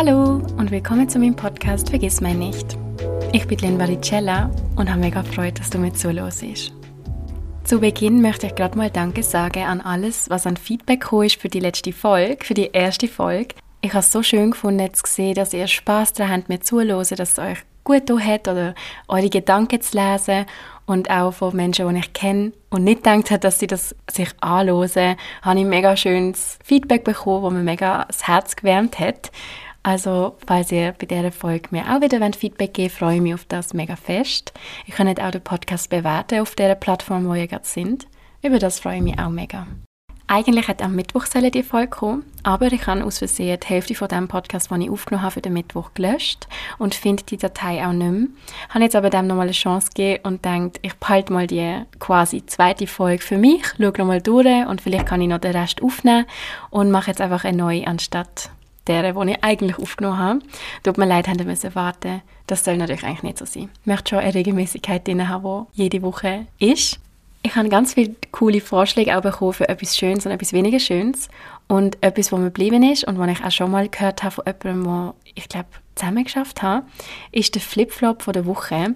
[0.00, 2.78] Hallo und willkommen zu meinem Podcast Vergiss mein nicht.
[3.32, 6.72] Ich bin Lynn Varicella und habe mega Freude, dass du mir zuhörst.
[7.64, 11.40] Zu Beginn möchte ich gerade mal Danke sagen an alles, was an Feedback gekommen ist
[11.40, 13.56] für die letzte Folge, für die erste Folge.
[13.80, 17.16] Ich habe es so schön gefunden zu sehen, dass ihr Spaß daran habt, mir zuzuhören,
[17.16, 18.76] dass es euch gut hat oder
[19.08, 20.46] eure Gedanken zu lesen
[20.86, 24.28] und auch von Menschen, die ich kenne und nicht gedacht habe, dass sie das sich
[24.40, 29.32] anhören, habe ich mega schönes Feedback bekommen, wo mir mega das Herz gewärmt hat.
[29.82, 33.44] Also, falls ihr bei dieser Folge mir auch wieder Feedback geben freue ich mich auf
[33.46, 34.52] das mega fest.
[34.86, 38.06] Ihr könnt auch den Podcast bewerten auf der Plattform, wo ihr gerade sind.
[38.42, 39.66] Über das freue ich mich auch mega.
[40.30, 44.08] Eigentlich hätte am Mittwoch die Folge kommen, aber ich habe aus Versehen die Hälfte von
[44.08, 47.92] dem Podcast, den ich aufgenommen habe, für den Mittwoch gelöscht und finde die Datei auch
[47.92, 48.28] nicht mehr.
[48.68, 51.82] Ich habe jetzt aber dem nochmal eine Chance gegeben und denkt, ich behalte mal die
[51.98, 55.82] quasi zweite Folge für mich, schaue nochmal durch und vielleicht kann ich noch den Rest
[55.82, 56.26] aufnehmen
[56.68, 58.50] und mache jetzt einfach eine neue anstatt
[58.88, 60.38] der, die ich eigentlich aufgenommen habe.
[60.82, 62.22] Tut mir leid, haben müssen warten.
[62.46, 63.68] Das soll natürlich eigentlich nicht so sein.
[63.80, 66.98] Ich möchte schon eine Regelmäßigkeit drin haben, die jede Woche ist.
[67.42, 71.28] Ich habe ganz viele coole Vorschläge auch bekommen für etwas Schönes und etwas weniger Schönes.
[71.68, 74.44] Und etwas, was mir geblieben ist und was ich auch schon mal gehört habe von
[74.46, 76.84] jemandem, der, ich glaube, zusammen geschafft hat,
[77.30, 78.94] ist der Flip-Flop der Woche.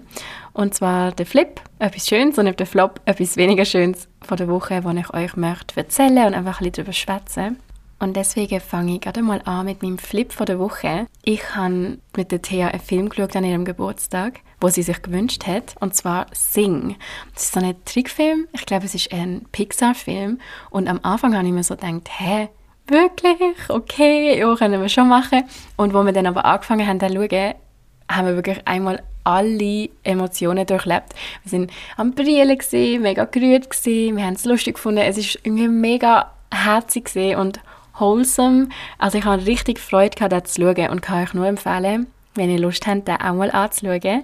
[0.53, 4.83] Und zwar der Flip, etwas Schönes, und der Flop, etwas weniger Schönes von der Woche,
[4.83, 7.59] wo ich euch möchte erzählen und einfach ein bisschen darüber schwätzen.
[8.03, 11.07] Und deswegen fange ich gerade mal an mit meinem Flip von der Woche.
[11.23, 15.47] Ich habe mit der Thea einen Film geschaut an ihrem Geburtstag, wo sie sich gewünscht
[15.47, 16.97] hat, und zwar Sing.
[17.33, 18.49] Das ist so ein Trickfilm.
[18.51, 20.41] Ich glaube, es ist ein Pixar-Film.
[20.69, 22.49] Und am Anfang habe ich mir so gedacht, hä,
[22.87, 23.69] wirklich?
[23.69, 25.45] Okay, ja, können wir schon machen.
[25.77, 27.53] Und wo wir dann aber angefangen haben, zu schauen,
[28.11, 31.13] haben wir wirklich einmal alle Emotionen durchlebt.
[31.43, 32.59] Wir sind am Brillen
[33.01, 37.61] mega gerührt wir haben es lustig gefunden, es ist irgendwie mega herzig und
[37.97, 38.69] wholesome.
[38.97, 42.49] Also ich habe richtig Freude gehabt, das zu schauen und kann euch nur empfehlen, wenn
[42.49, 44.23] ihr Lust habt, den auch mal anzuschauen.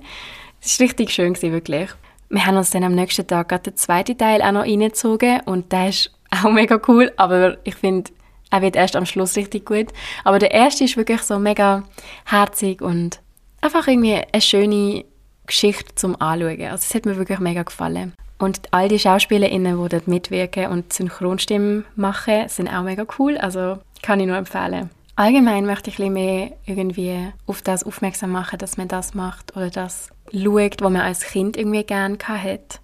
[0.62, 1.90] Es war richtig schön, wirklich.
[2.30, 5.72] Wir haben uns dann am nächsten Tag gerade den zweiten Teil auch noch reingezogen und
[5.72, 6.12] der ist
[6.44, 8.12] auch mega cool, aber ich finde,
[8.52, 9.88] er wird erst am Schluss richtig gut.
[10.24, 11.84] Aber der erste ist wirklich so mega
[12.26, 13.22] herzig und
[13.62, 15.06] einfach irgendwie eine schöne
[15.46, 16.62] Geschichte zum Anschauen.
[16.64, 18.14] Also es hat mir wirklich mega gefallen.
[18.40, 23.38] Und all die SchauspielerInnen, die dort mitwirken und Synchronstimmen machen, sind auch mega cool.
[23.38, 24.90] Also kann ich nur empfehlen.
[25.18, 29.56] Allgemein möchte ich ein bisschen mehr irgendwie auf das aufmerksam machen, dass man das macht
[29.58, 32.80] oder das schaut, was man als Kind irgendwie gerne hat,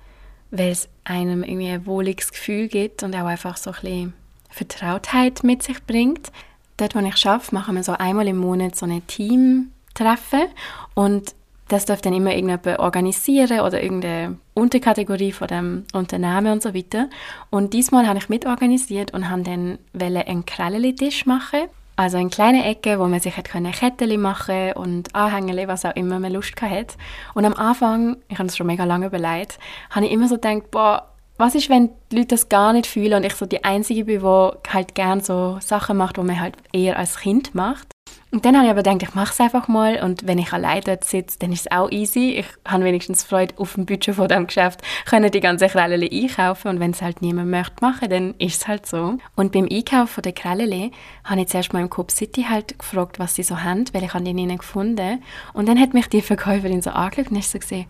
[0.51, 4.13] weil es einem irgendwie ein wohliges Gefühl gibt und auch einfach so ein bisschen
[4.49, 6.33] Vertrautheit mit sich bringt.
[6.75, 10.47] Dort, wo ich arbeite, machen wir so einmal im Monat so ein Team-Treffen
[10.93, 11.33] und
[11.67, 17.09] das darf dann immer irgendjemand organisieren oder irgendeine Unterkategorie von dem Unternehmen und so weiter.
[17.49, 21.61] Und diesmal habe ich mitorganisiert und habe dann einen Krelleli-Tisch machen.
[21.97, 26.33] Also eine kleine Ecke, wo man sich Ketten machen und Anhängel, was auch immer man
[26.33, 26.97] Lust hatte.
[27.33, 29.57] Und am Anfang, ich habe es schon mega lange überlegt,
[29.89, 33.13] habe ich immer so gedacht, boah, was ist, wenn die Leute das gar nicht fühlen
[33.13, 36.55] und ich so die Einzige bin, die halt gerne so Sachen macht, die man halt
[36.73, 37.94] eher als Kind macht.
[38.35, 40.81] Und dann habe ich aber gedacht, ich mache es einfach mal und wenn ich allein
[40.81, 42.31] dort sitze, dann ist es auch easy.
[42.31, 46.67] Ich habe wenigstens Freude auf dem Budget von diesem Geschäft, können die ganzen Krelleli einkaufen
[46.67, 49.19] und wenn es halt niemand möchte machen, dann ist es halt so.
[49.37, 50.91] Und beim Einkaufen der Krelleli
[51.23, 54.13] habe ich zuerst mal im Coop City halt gefragt, was sie so haben, weil ich
[54.13, 55.23] habe die nicht gefunden.
[55.53, 57.85] Und dann hat mich die Verkäuferin so angeschaut und ich so gesehen,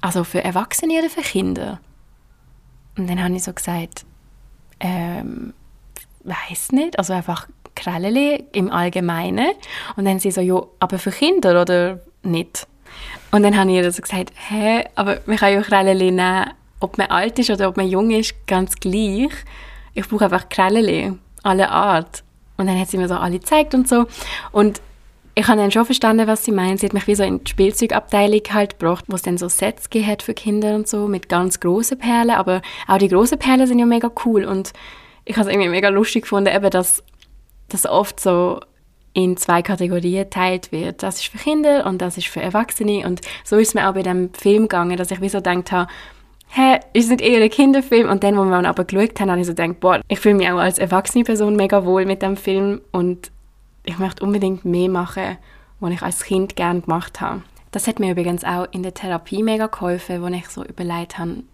[0.00, 1.78] also für Erwachsene oder für Kinder?
[2.98, 4.04] Und dann habe ich so gesagt,
[4.80, 5.54] ähm,
[6.24, 7.46] weiß nicht, also einfach
[7.80, 9.50] Krelleli im Allgemeinen.
[9.96, 12.66] Und dann sie so, ja, aber für Kinder oder nicht?
[13.30, 16.98] Und dann habe ich ihr so gesagt, hä, aber man kann ja Krelleli nehmen, ob
[16.98, 19.30] man alt ist oder ob man jung ist, ganz gleich.
[19.94, 22.22] Ich brauche einfach Krelleli, alle Art.
[22.56, 24.06] Und dann hat sie mir so alle gezeigt und so.
[24.52, 24.80] Und
[25.34, 26.80] ich habe dann schon verstanden, was sie meint.
[26.80, 29.88] Sie hat mich wie so in die Spielzeugabteilung halt gebracht, wo es dann so Sets
[30.06, 32.32] hat für Kinder und so, mit ganz großen Perlen.
[32.32, 34.44] Aber auch die großen Perlen sind ja mega cool.
[34.44, 34.72] Und
[35.24, 37.02] ich habe es irgendwie mega lustig gefunden, eben, dass
[37.72, 38.60] das oft so
[39.12, 41.02] in zwei Kategorien geteilt wird.
[41.02, 43.06] Das ist für Kinder und das ist für Erwachsene.
[43.06, 45.72] Und so ist es mir auch bei dem Film gegangen, dass ich wie so gedacht
[45.72, 45.90] habe,
[46.48, 48.08] hä, ist nicht eher ein Kinderfilm?
[48.08, 50.50] Und dann, wo wir aber geschaut haben, habe ich so gedacht, boah, ich fühle mich
[50.50, 53.30] auch als erwachsene Person mega wohl mit dem Film und
[53.84, 55.38] ich möchte unbedingt mehr machen,
[55.80, 57.42] was ich als Kind gerne gemacht habe.
[57.72, 61.44] Das hat mir übrigens auch in der Therapie mega geholfen, wo ich so überlegt habe,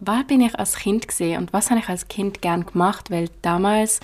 [0.00, 3.28] wer bin ich als Kind gesehen und was habe ich als Kind gern gemacht, weil
[3.42, 4.00] damals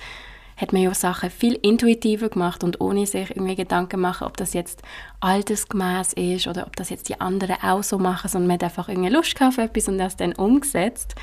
[0.59, 4.53] hat man ja Sachen viel intuitiver gemacht und ohne sich irgendwie Gedanken machen, ob das
[4.53, 4.81] jetzt
[5.21, 8.89] altersgemäß ist oder ob das jetzt die anderen auch so machen, sondern man hat einfach
[8.89, 11.15] irgendwie Lust auf etwas und das dann umgesetzt.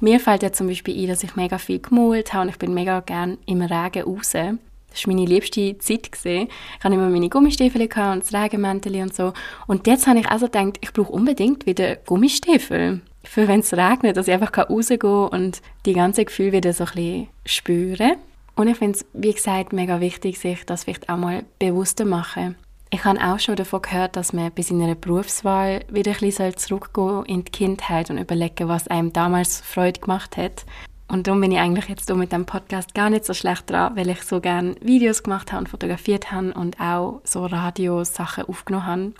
[0.00, 2.74] Mir fällt ja zum Beispiel ein, dass ich mega viel gemalt habe und ich bin
[2.74, 4.32] mega gern im Regen raus.
[4.32, 6.12] Das war meine liebste Zeit.
[6.12, 6.48] Gewesen.
[6.78, 9.32] Ich hatte immer meine Gummistiefel und das Regenmäntel und so.
[9.66, 13.00] Und jetzt habe ich also gedacht, ich brauche unbedingt wieder Gummistiefel.
[13.24, 16.84] Für wenn es regnet, dass ich einfach rausgehen kann und die ganze Gefühle wieder so
[16.84, 18.16] ein bisschen spüren.
[18.58, 22.56] Und ich finde es, wie gesagt, mega wichtig, sich das vielleicht auch mal bewusster machen.
[22.90, 27.24] Ich habe auch schon davon gehört, dass man bei seiner Berufswahl wieder ein bisschen zurückgehen
[27.26, 30.64] in die Kindheit und überlegen, was einem damals Freude gemacht hat.
[31.06, 34.08] Und darum bin ich eigentlich jetzt mit dem Podcast gar nicht so schlecht dran, weil
[34.08, 39.12] ich so gerne Videos gemacht habe und fotografiert habe und auch so Radiosachen aufgenommen habe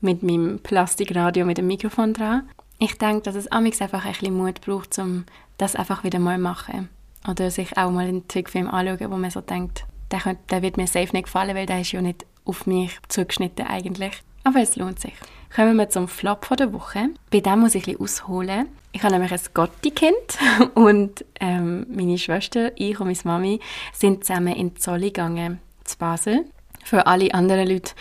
[0.00, 2.48] mit meinem Plastikradio mit dem Mikrofon dran.
[2.78, 5.24] Ich denke, dass es amix einfach ein bisschen Mut braucht, um
[5.58, 6.88] das einfach wieder mal zu machen.
[7.28, 10.76] Oder sich auch mal einen Trickfilm anschauen, wo man so denkt, der, könnte, der wird
[10.76, 14.12] mir safe nicht gefallen, weil der ist ja nicht auf mich zugeschnitten eigentlich.
[14.44, 15.12] Aber es lohnt sich.
[15.54, 17.08] Kommen wir zum Flop der Woche.
[17.30, 18.68] Bei dem muss ich ein bisschen ausholen.
[18.92, 20.14] Ich habe nämlich ein Gotti-Kind
[20.74, 23.60] und ähm, meine Schwester, ich und meine Mami
[23.92, 26.44] sind zusammen in Zolli gegangen, zu Basel.
[26.84, 27.92] Für alle anderen Leute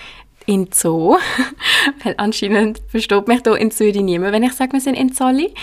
[0.45, 1.17] in Zoo,
[2.03, 5.53] weil anscheinend versteht mich hier in Zürich niemand, wenn ich sage, wir sind in Zolli.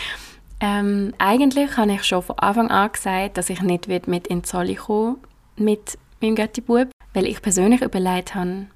[0.62, 4.76] Ähm, eigentlich habe ich schon von Anfang an gesagt, dass ich nicht mit in Zolli
[4.76, 5.16] kommen
[5.56, 8.66] mit meinem Götti-Bub, weil ich persönlich überlegt habe,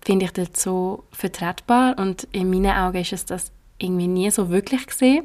[0.00, 4.48] finde ich das so vertretbar und in meinen Augen ist es das irgendwie nie so
[4.48, 5.24] wirklich gesehen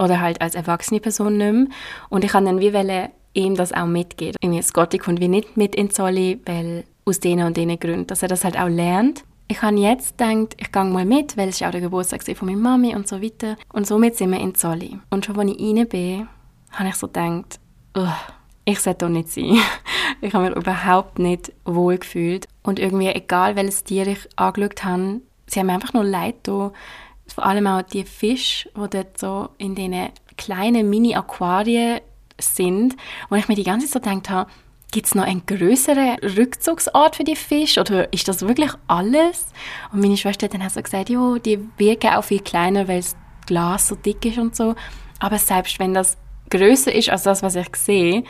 [0.00, 1.66] oder halt als erwachsene Person nicht mehr.
[2.08, 4.36] Und ich kann dann wie wollen, ihm das auch mitgeben.
[4.40, 8.22] Irgendwie Scotty kommt wie nicht mit in Zolli, weil aus denen und denen Gründen, dass
[8.22, 9.22] er das halt auch lernt.
[9.46, 12.60] Ich habe jetzt gedacht, ich gehe mal mit, weil es auch der Geburtstag von meiner
[12.60, 13.56] Mami und so weiter.
[13.72, 14.98] Und somit sind wir in Zolli.
[15.10, 16.28] Und schon als ich rein bin,
[16.72, 17.60] habe ich so gedacht,
[18.64, 19.58] ich sollte hier nicht sein.
[20.22, 22.48] ich habe mich überhaupt nicht wohl gefühlt.
[22.62, 26.72] Und irgendwie, egal welches Tier ich angeschaut habe, sie haben mir einfach nur leid getan.
[27.26, 32.00] Vor allem auch die Fische, die dort so in diesen kleinen Mini-Aquarien
[32.40, 32.96] sind.
[33.28, 34.50] Und ich mir die ganze Zeit so gedacht habe,
[34.94, 39.46] gibt es noch einen größeren Rückzugsort für die Fische oder ist das wirklich alles?
[39.92, 43.16] Und meine Schwester hat dann so gesagt, ja, die wirken auch viel kleiner, weil das
[43.44, 44.76] Glas so dick ist und so.
[45.18, 46.16] Aber selbst wenn das
[46.48, 48.22] größer ist als das, was ich sehe,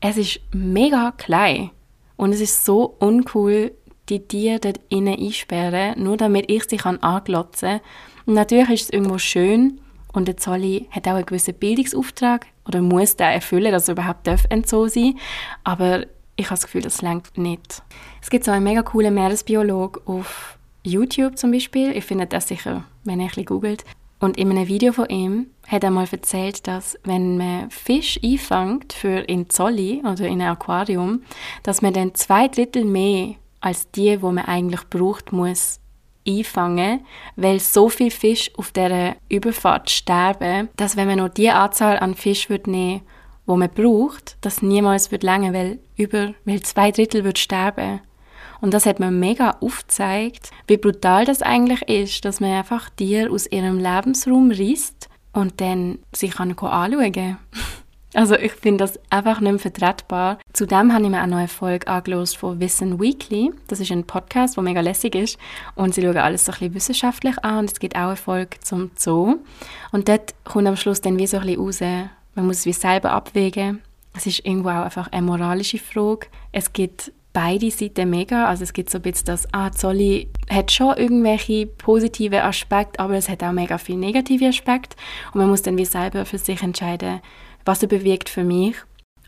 [0.00, 1.70] es ist mega klein.
[2.16, 3.70] Und es ist so uncool,
[4.08, 8.34] die Tiere dort innen einsperren, nur damit ich sie anglotzen kann.
[8.34, 9.80] Natürlich ist es irgendwo schön
[10.12, 14.26] und der Zolli hat auch einen gewissen Bildungsauftrag oder muss den erfüllen, dass er überhaupt
[14.26, 15.18] darf so sein
[15.64, 16.04] Aber
[16.36, 17.82] ich habe das Gefühl, das längt nicht.
[18.22, 21.96] Es gibt so einen mega coolen Meeresbiolog auf YouTube zum Beispiel.
[21.96, 23.84] Ich finde das sicher, wenn ihr ein bisschen googelt.
[24.20, 28.92] Und in einem Video von ihm hat er mal erzählt, dass wenn man Fisch einfängt
[28.92, 31.22] für in Zolli oder in einem Aquarium,
[31.62, 35.80] dass man dann zwei Drittel mehr als die, wo man eigentlich braucht, muss
[36.28, 37.00] einfangen,
[37.36, 42.14] weil so viel Fisch auf der Überfahrt sterben, dass wenn man nur die Anzahl an
[42.14, 43.02] Fisch würde nehmen,
[43.46, 48.00] wo man braucht, das niemals wird länger, weil über, weil zwei Drittel wird sterben.
[48.60, 53.30] Und das hat mir mega aufgezeigt, wie brutal das eigentlich ist, dass man einfach Tiere
[53.30, 57.38] aus ihrem Lebensraum riest und dann sich anschauen kann.
[58.18, 60.38] Also ich finde das einfach nicht mehr vertretbar.
[60.52, 63.52] Zudem habe ich mir auch noch eine Folge angelost von Wissen Weekly.
[63.68, 65.38] Das ist ein Podcast, der mega lässig ist
[65.76, 68.58] und sie schauen alles so ein bisschen wissenschaftlich an und es gibt auch eine Folge
[68.58, 69.36] zum Zoo.
[69.92, 72.72] Und dort kommt am Schluss dann wie so ein bisschen raus, man muss es wie
[72.72, 73.82] selber abwägen.
[74.16, 76.26] Es ist irgendwo auch einfach eine moralische Frage.
[76.50, 78.46] Es gibt beide Seiten mega.
[78.46, 83.14] Also es gibt so ein bisschen das, ah, Zolli hat schon irgendwelche positive Aspekte, aber
[83.14, 84.96] es hat auch mega viele negative Aspekte.
[85.32, 87.20] Und man muss dann wie selber für sich entscheiden,
[87.68, 88.76] was er bewirkt für mich.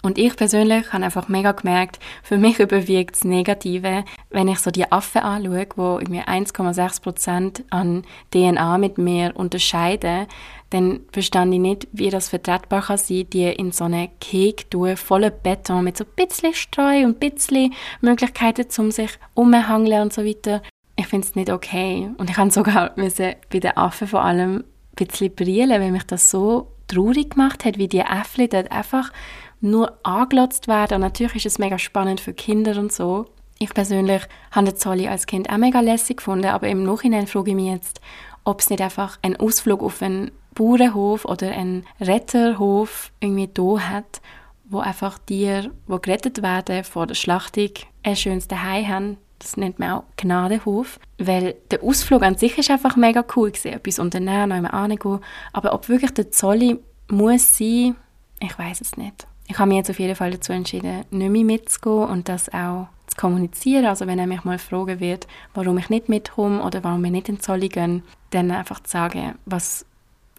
[0.03, 4.71] Und ich persönlich habe einfach mega gemerkt, für mich überwiegt das Negative, wenn ich so
[4.71, 10.27] die Affen anschaue, die irgendwie 1,6% an DNA mit mir unterscheiden,
[10.71, 14.97] dann verstand ich nicht, wie das vertretbar kann sein, die in so eine Kek tun,
[14.97, 20.15] voller Beton, mit so ein bisschen Streu und ein bisschen Möglichkeiten, um sich umhangeln und
[20.15, 20.63] so weiter.
[20.97, 22.09] Ich finde es nicht okay.
[22.17, 24.65] Und ich habe sogar müssen, bei den Affen vor allem
[24.99, 29.13] ein bisschen brillen, weil mich das so traurig gemacht hat, wie die Äffli dort einfach
[29.61, 30.97] nur anglotzt werden.
[30.97, 33.27] Und natürlich ist es mega spannend für Kinder und so.
[33.59, 37.51] Ich persönlich habe den Zolli als Kind auch mega lässig gefunden, aber im Nachhinein frage
[37.51, 38.01] ich mich jetzt,
[38.45, 44.21] ob es nicht einfach ein Ausflug auf einen Bauernhof oder einen Retterhof irgendwie da hat,
[44.65, 47.71] wo einfach Tiere, die gerettet werden vor der Schlachtung,
[48.03, 49.17] ein schönes Zuhause haben.
[49.41, 51.01] Das nennt man auch Gnadenhof.
[51.19, 53.73] Weil der Ausflug an sich ist einfach mega cool gewesen.
[53.73, 55.19] Etwas unternehmen, noch einmal angehen.
[55.53, 56.79] Aber ob wirklich der Zolli
[57.09, 57.97] muss sein,
[58.41, 61.45] ich weiß es nicht ich habe mich jetzt auf jeden Fall dazu entschieden, nicht mehr
[61.45, 63.87] mitzugehen und das auch zu kommunizieren.
[63.87, 67.29] Also wenn er mich mal fragen wird, warum ich nicht mitkomme oder warum wir nicht
[67.29, 69.85] in Zolli gehen, dann einfach zu sagen, was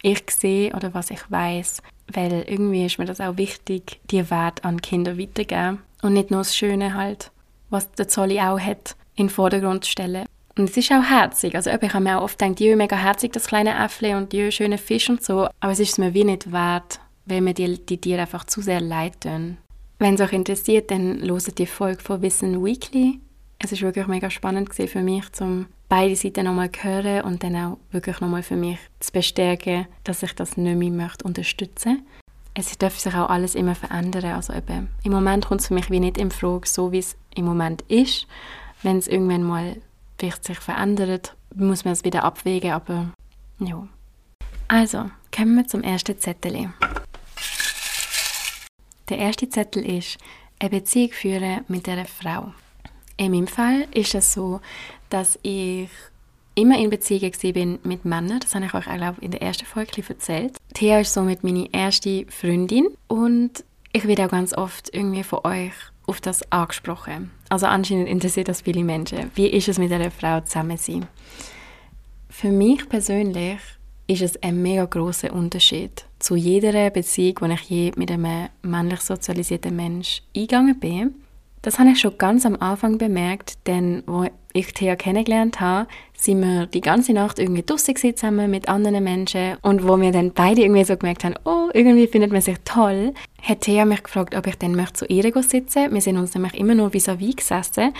[0.00, 1.82] ich sehe oder was ich weiß,
[2.12, 6.40] weil irgendwie ist mir das auch wichtig, die Wert an Kinder weiterzugeben und nicht nur
[6.40, 7.31] das Schöne halt,
[7.72, 10.26] was der Zolli auch hat, in den Vordergrund zu stellen.
[10.56, 11.54] Und es ist auch herzig.
[11.54, 14.52] Also ich habe mir auch oft gedacht, die mega herzig, das kleine Äffle und die
[14.52, 15.48] schöne Fisch und so.
[15.60, 18.80] Aber es ist mir wie nicht wert, weil mir die, die Tiere einfach zu sehr
[18.80, 19.56] leid tun.
[19.98, 23.20] Wenn es euch interessiert, dann loset die Folge von Wissen Weekly.
[23.58, 27.56] Es ist wirklich mega spannend für mich, um beide Seiten nochmal zu hören und dann
[27.56, 32.04] auch wirklich nochmal für mich zu bestärken, dass ich das nicht mehr möchte unterstützen
[32.54, 34.24] es darf sich auch alles immer verändern.
[34.32, 37.16] Also eben, im Moment kommt es für mich wie nicht in Frage, so wie es
[37.34, 38.26] im Moment ist.
[38.82, 39.76] Wenn es irgendwann mal
[40.18, 43.08] vielleicht sich verändert, muss man es wieder abwägen, aber
[43.58, 43.86] ja.
[44.68, 46.72] Also, kommen wir zum ersten Zettel.
[49.08, 50.18] Der erste Zettel ist
[50.58, 52.54] eine Beziehung führen mit einer Frau.
[53.16, 54.60] In meinem Fall ist es so,
[55.10, 55.90] dass ich
[56.54, 58.40] immer in Beziehungen bin mit Männern.
[58.40, 60.56] Das habe ich euch auch in der ersten Folge erzählt.
[60.74, 65.72] Thea ist somit meine erste Freundin und ich werde auch ganz oft irgendwie von euch
[66.06, 67.30] auf das angesprochen.
[67.48, 69.30] Also anscheinend interessiert das viele Menschen.
[69.34, 71.06] Wie ist es mit einer Frau zusammen sein?
[72.28, 73.60] Für mich persönlich
[74.06, 79.00] ist es ein mega großer Unterschied zu jeder Beziehung, die ich je mit einem männlich
[79.00, 81.14] sozialisierten Mensch eingegangen bin.
[81.62, 86.42] Das habe ich schon ganz am Anfang bemerkt, denn wo ich Thea kennengelernt habe, sind
[86.42, 89.56] wir die ganze Nacht irgendwie draussen zusammen mit anderen Menschen.
[89.62, 93.14] Und wo wir dann beide irgendwie so gemerkt haben, oh, irgendwie findet man sich toll,
[93.40, 95.94] hat Thea mich gefragt, ob ich dann möchte zu ihr sitzen.
[95.94, 97.94] Wir sind uns nämlich immer nur vis-à-vis -vis gesessen.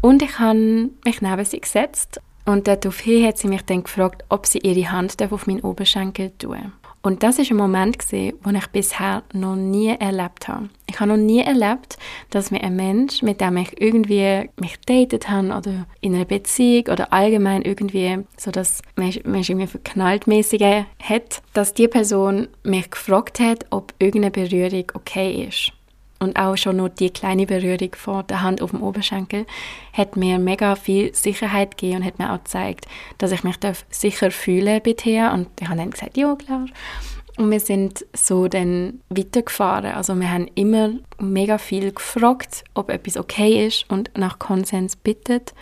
[0.00, 2.20] Und ich habe mich neben sie gesetzt.
[2.44, 6.72] Und daraufhin hat sie mich dann gefragt, ob sie ihre Hand auf meinen Oberschenkel tun
[7.04, 10.70] und das ist ein Moment den ich bisher noch nie erlebt habe.
[10.88, 11.98] Ich habe noch nie erlebt,
[12.30, 16.86] dass mir ein Mensch, mit dem ich irgendwie mich datet habe oder in einer Beziehung
[16.88, 23.38] oder allgemein irgendwie so das Mensch, Mensch irgendwie verknalltmäßige hat, dass die Person mich gefragt
[23.38, 25.72] hat, ob irgendeine Berührung okay ist
[26.24, 29.46] und auch schon nur die kleine Berührung von der Hand auf dem Oberschenkel
[29.92, 32.86] hat mir mega viel Sicherheit gegeben und hat mir auch gezeigt,
[33.18, 33.56] dass ich mich
[33.90, 34.94] sicher fühle bei
[35.32, 36.66] und ich habe dann gesagt, ja klar.
[37.36, 39.92] Und wir sind so dann weitergefahren.
[39.92, 45.52] Also wir haben immer mega viel gefragt, ob etwas okay ist und nach Konsens bittet.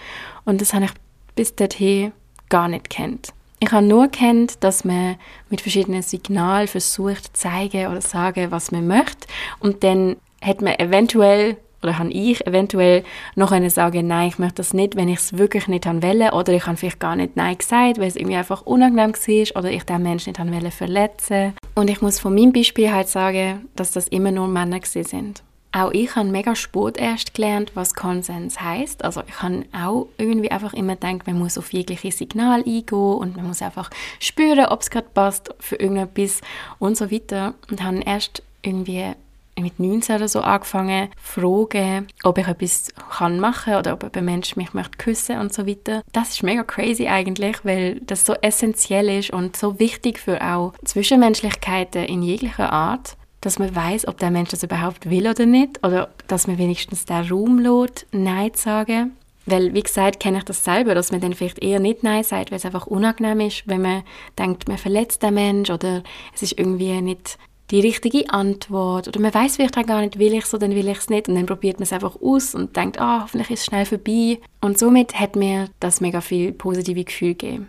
[0.45, 0.91] Und das habe ich
[1.35, 2.13] bis dorthin
[2.51, 3.33] gar nicht kennt.
[3.63, 5.17] Ich habe nur kennt, dass man
[5.49, 9.29] mit verschiedenen Signalen versucht zu zeigen oder sagen, was man möchte
[9.61, 13.03] und dann hat man eventuell oder habe ich eventuell
[13.35, 16.53] noch eine sagen, nein, ich möchte das nicht, wenn ich es wirklich nicht wollte oder
[16.53, 19.83] ich habe vielleicht gar nicht nein gesagt, weil es irgendwie einfach unangenehm war oder ich
[19.85, 21.55] den Menschen nicht wollte verletzen.
[21.75, 25.43] Und ich muss von meinem Beispiel halt sagen, dass das immer nur Männer sind.
[25.75, 29.03] Auch ich habe mega spät erst gelernt, was Konsens heißt.
[29.05, 33.37] Also ich habe auch irgendwie einfach immer gedacht, man muss auf jegliche Signal eingehen und
[33.37, 33.89] man muss einfach
[34.21, 36.43] spüren, ob es gerade passt für irgendetwas
[36.79, 37.55] und so weiter.
[37.71, 39.15] Und habe erst irgendwie
[39.61, 44.57] mit 19 oder so angefangen, fragen, ob ich etwas kann machen oder ob ein Mensch
[44.57, 46.03] mich möchte küssen und so weiter.
[46.13, 50.73] Das ist mega crazy eigentlich, weil das so essentiell ist und so wichtig für auch
[50.85, 55.85] Zwischenmenschlichkeiten in jeglicher Art, dass man weiß, ob der Mensch das überhaupt will oder nicht
[55.85, 59.17] oder dass man wenigstens den Raum lässt, Nein zu sagen.
[59.45, 62.53] Weil, wie gesagt, kenne ich das selber, dass man dann vielleicht eher nicht Nein sagt,
[62.53, 64.05] weil es einfach unangenehm ist, wenn man
[64.39, 67.39] denkt, man verletzt den Mensch oder es ist irgendwie nicht
[67.73, 70.89] die richtige Antwort oder man weiß vielleicht auch gar nicht, will ich es oder will
[70.89, 73.51] ich es nicht und dann probiert man es einfach aus und denkt, ah, oh, hoffentlich
[73.51, 77.69] ist es schnell vorbei und somit hat mir das mega viel positive Gefühl gegeben.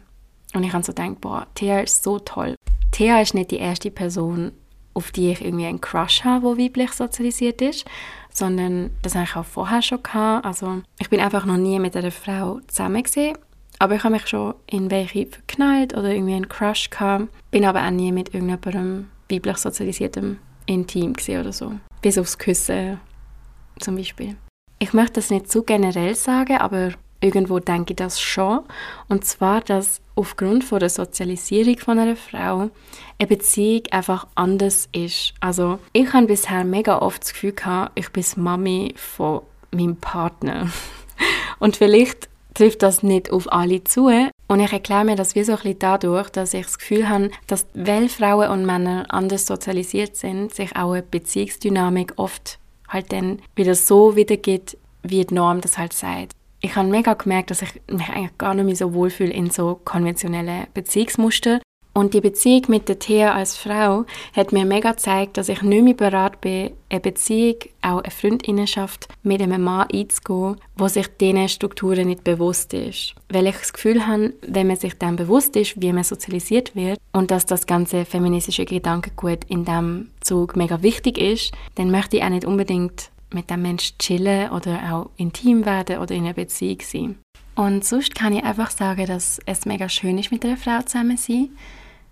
[0.53, 2.55] Und ich habe so gedacht, boah, Thea ist so toll.
[2.91, 4.51] Thea ist nicht die erste Person,
[4.93, 7.86] auf die ich irgendwie einen Crush habe, der weiblich sozialisiert ist,
[8.29, 10.45] sondern das habe ich auch vorher schon gehabt.
[10.45, 13.38] Also ich bin einfach noch nie mit einer Frau zusammen gesehen,
[13.79, 17.86] aber ich habe mich schon in welche verknallt oder irgendwie einen Crush gehabt, bin aber
[17.86, 21.74] auch nie mit irgendjemandem weiblich sozialisiertem Intim oder so.
[22.01, 23.00] Bis aufs Küssen
[23.80, 24.36] zum Beispiel.
[24.80, 28.62] Ich möchte das nicht zu generell sagen, aber irgendwo denke ich das schon.
[29.08, 32.70] Und zwar, dass aufgrund von der Sozialisierung von einer Frau
[33.18, 35.34] eine Beziehung einfach anders ist.
[35.39, 40.70] Also ich habe bisher mega oft das Gefühl gehabt, ich bin Mami von meinem Partner.
[41.60, 44.10] Und vielleicht trifft das nicht auf alle zu,
[44.53, 47.31] und ich erkläre mir das wie so ein bisschen dadurch, dass ich das Gefühl habe,
[47.48, 53.41] dass weil Frauen und Männer anders sozialisiert sind, sich auch eine Beziehungsdynamik oft halt dann
[53.55, 56.33] wieder so wiedergeht, wie die Norm das halt sagt.
[56.62, 59.81] Ich habe mega gemerkt, dass ich mich eigentlich gar nicht mehr so wohlfühle in so
[59.83, 61.60] konventionellen Beziehungsmuster
[61.93, 65.83] und die Beziehung mit der Thea als Frau hat mir mega gezeigt, dass ich nicht
[65.83, 71.47] mehr bereit bin, eine Beziehung, auch eine Freundinnenschaft mit einem Mann einzugehen, wo sich diesen
[71.50, 73.13] Strukturen nicht bewusst ist.
[73.29, 76.97] Weil ich das Gefühl habe, wenn man sich dann bewusst ist, wie man sozialisiert wird
[77.12, 82.23] und dass das ganze feministische Gedankengut in diesem Zug mega wichtig ist, dann möchte ich
[82.23, 86.79] auch nicht unbedingt mit dem Menschen chillen oder auch intim werden oder in einer Beziehung
[86.81, 87.17] sein.
[87.55, 91.17] Und sonst kann ich einfach sagen, dass es mega schön ist, mit einer Frau zusammen
[91.17, 91.50] zu sein.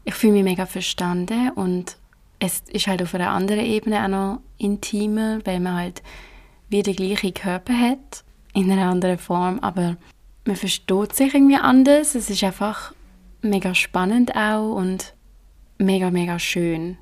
[0.04, 1.98] Ich fühle mich mega verstanden und
[2.40, 6.02] es ist halt auf einer anderen Ebene auch noch intimer, weil man halt
[6.70, 9.98] wie den gleichen Körper hat, in einer anderen Form, aber
[10.46, 12.16] man versteht sich irgendwie anders.
[12.16, 12.94] Es ist einfach
[13.42, 15.14] mega spannend auch und
[15.78, 16.98] mega, mega schön.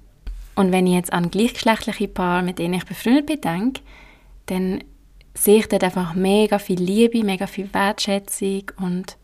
[0.55, 3.81] Und wenn ich jetzt an gleichgeschlechtliche Paare, mit denen ich befreundet bin, denke,
[4.47, 4.83] dann
[5.33, 9.15] sehe ich dort einfach mega viel Liebe, mega viel Wertschätzung und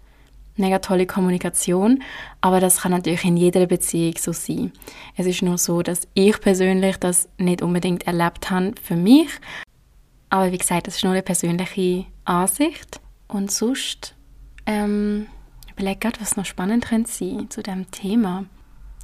[0.57, 2.01] mega tolle Kommunikation.
[2.41, 4.71] Aber das kann natürlich in jeder Beziehung so sein.
[5.15, 9.29] Es ist nur so, dass ich persönlich das nicht unbedingt erlebt habe für mich.
[10.29, 13.00] Aber wie gesagt, das ist nur eine persönliche Ansicht.
[13.27, 14.15] Und sonst
[14.65, 15.27] ähm,
[15.74, 18.45] überlege gerade, was noch spannend könnte sein zu dem Thema.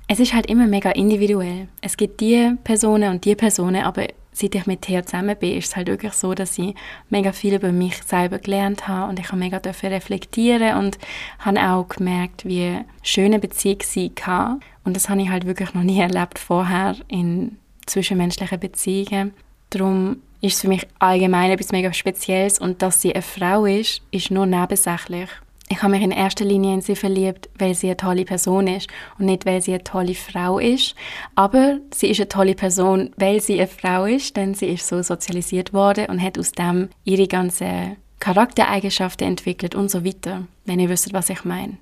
[0.07, 1.69] Es ist halt immer mega individuell.
[1.81, 5.69] Es gibt die Personen und die Personen, aber seit ich mit Thea zusammen bin, ist
[5.69, 6.75] es halt wirklich so, dass ich
[7.09, 10.97] mega viel über mich selber gelernt habe und ich habe mega dafür reflektieren und
[11.39, 14.61] habe auch gemerkt, wie schöne Beziehung sie kann.
[14.83, 19.33] Und das habe ich halt wirklich noch nie erlebt vorher in zwischenmenschlichen Beziehungen.
[19.69, 24.01] Darum ist es für mich allgemein etwas mega Spezielles und dass sie eine Frau ist,
[24.11, 25.29] ist nur nebensächlich.
[25.71, 28.89] Ich habe mich in erster Linie in sie verliebt, weil sie eine tolle Person ist
[29.17, 30.95] und nicht, weil sie eine tolle Frau ist.
[31.35, 35.01] Aber sie ist eine tolle Person, weil sie eine Frau ist, denn sie ist so
[35.01, 40.89] sozialisiert worden und hat aus dem ihre ganzen Charaktereigenschaften entwickelt und so weiter, wenn ihr
[40.89, 41.77] wisst, was ich meine.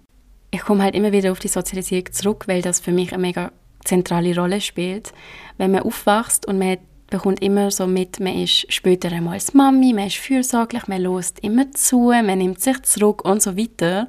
[0.51, 3.51] Ich komme halt immer wieder auf die Sozialisierung zurück, weil das für mich eine mega
[3.85, 5.13] zentrale Rolle spielt.
[5.57, 6.77] Wenn man aufwachst und man
[7.09, 11.39] bekommt immer so mit, man ist später einmal als Mami, man ist fürsorglich, man lost
[11.39, 14.07] immer zu, man nimmt sich zurück und so weiter,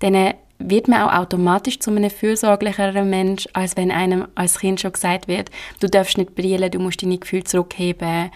[0.00, 4.92] dann wird man auch automatisch zu einem fürsorglicheren Mensch, als wenn einem als Kind schon
[4.92, 5.50] gesagt wird,
[5.80, 8.30] du darfst nicht brillen, du musst deine Gefühle zurückheben,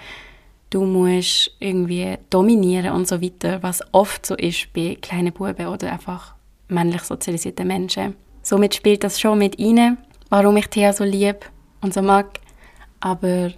[0.71, 5.93] du musst irgendwie dominieren und so weiter, was oft so ist bei kleinen Buben oder
[5.93, 6.35] einfach
[6.69, 8.15] männlich sozialisierten Menschen.
[8.43, 12.41] Somit spielt das schon mit rein, warum ich Thea so lieb und so mag,
[13.01, 13.53] aber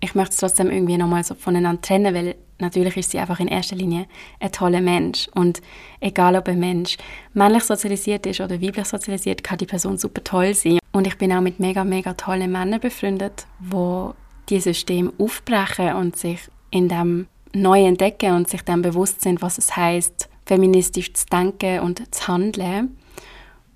[0.00, 3.48] ich möchte es trotzdem irgendwie nochmal so voneinander trennen, weil natürlich ist sie einfach in
[3.48, 4.06] erster Linie
[4.40, 5.28] ein toller Mensch.
[5.34, 5.60] Und
[6.00, 6.96] egal, ob ein Mensch
[7.34, 10.78] männlich sozialisiert ist oder weiblich sozialisiert, kann die Person super toll sein.
[10.92, 14.14] Und ich bin auch mit mega, mega tollen Männern befreundet, wo
[14.48, 19.58] dieses System aufbrechen und sich in dem neu entdecken und sich dann bewusst sind, was
[19.58, 22.96] es heißt, feministisch zu denken und zu handeln.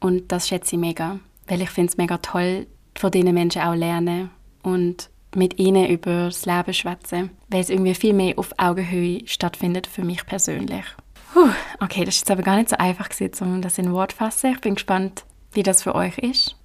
[0.00, 3.74] Und das schätze ich mega, weil ich finde es mega toll, von diesen Menschen auch
[3.74, 4.30] lernen
[4.62, 9.87] und mit ihnen über das Leben schwätzen, weil es irgendwie viel mehr auf Augenhöhe stattfindet
[9.87, 10.85] für mich persönlich.
[11.33, 11.49] Puh,
[11.81, 13.09] okay, das ist jetzt aber gar nicht so einfach
[13.40, 14.53] um das in Wort zu fassen.
[14.53, 16.57] Ich bin gespannt, wie das für euch ist.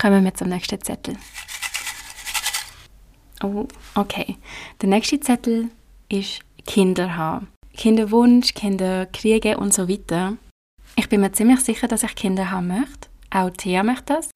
[0.00, 1.16] Kommen wir zum nächsten Zettel.
[3.42, 4.36] Oh, okay.
[4.80, 5.70] Der nächste Zettel
[6.08, 7.48] ist Kinder haben.
[7.74, 10.36] Kinderwunsch, Kinderkriege und so weiter.
[10.96, 13.08] Ich bin mir ziemlich sicher, dass ich Kinder haben möchte.
[13.30, 14.30] Auch Thea möchte das.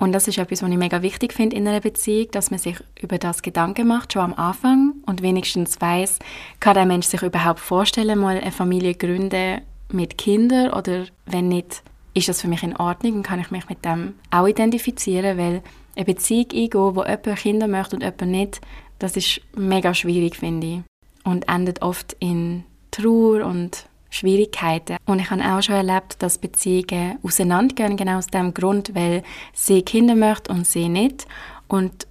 [0.00, 2.78] Und das ist etwas, was ich mega wichtig finde in einer Beziehung, dass man sich
[3.00, 4.94] über das Gedanken macht, schon am Anfang.
[5.04, 6.18] Und wenigstens weiß,
[6.58, 9.60] kann der Mensch sich überhaupt vorstellen, mal eine Familie gründen
[9.92, 10.72] mit Kindern?
[10.72, 11.82] Oder wenn nicht,
[12.14, 15.62] ist das für mich in Ordnung und kann ich mich mit dem auch identifizieren, weil
[15.94, 18.60] eine Beziehung eingehen, wo jemand Kinder möchte und jemand nicht,
[18.98, 20.80] das ist mega schwierig, finde ich.
[21.24, 24.96] Und endet oft in Trauer und Schwierigkeiten.
[25.06, 29.82] Und ich habe auch schon erlebt, dass Beziehungen auseinandergehen, genau aus dem Grund, weil sie
[29.82, 31.26] Kinder möchte und sie nicht.
[31.68, 32.06] Und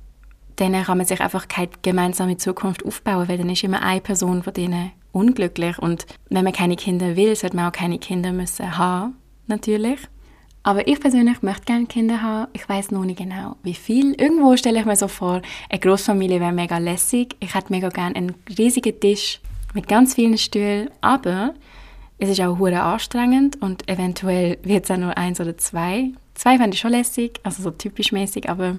[0.55, 4.43] dann kann man sich einfach keine gemeinsame Zukunft aufbauen, weil dann ist immer eine Person
[4.43, 5.77] von denen unglücklich.
[5.79, 9.15] Und wenn man keine Kinder will, sollte man auch keine Kinder müssen haben,
[9.47, 9.99] natürlich.
[10.63, 12.51] Aber ich persönlich möchte gerne Kinder haben.
[12.53, 14.13] Ich weiß noch nicht genau, wie viel.
[14.13, 17.35] Irgendwo stelle ich mir so vor, eine Großfamilie wäre mega lässig.
[17.39, 19.39] Ich hätte mega gerne einen riesigen Tisch
[19.73, 20.89] mit ganz vielen Stühlen.
[20.99, 21.53] Aber
[22.19, 26.11] es ist auch hure anstrengend und eventuell wird es auch nur eins oder zwei.
[26.35, 28.77] Zwei fände ich schon lässig, also so typisch mäßig, aber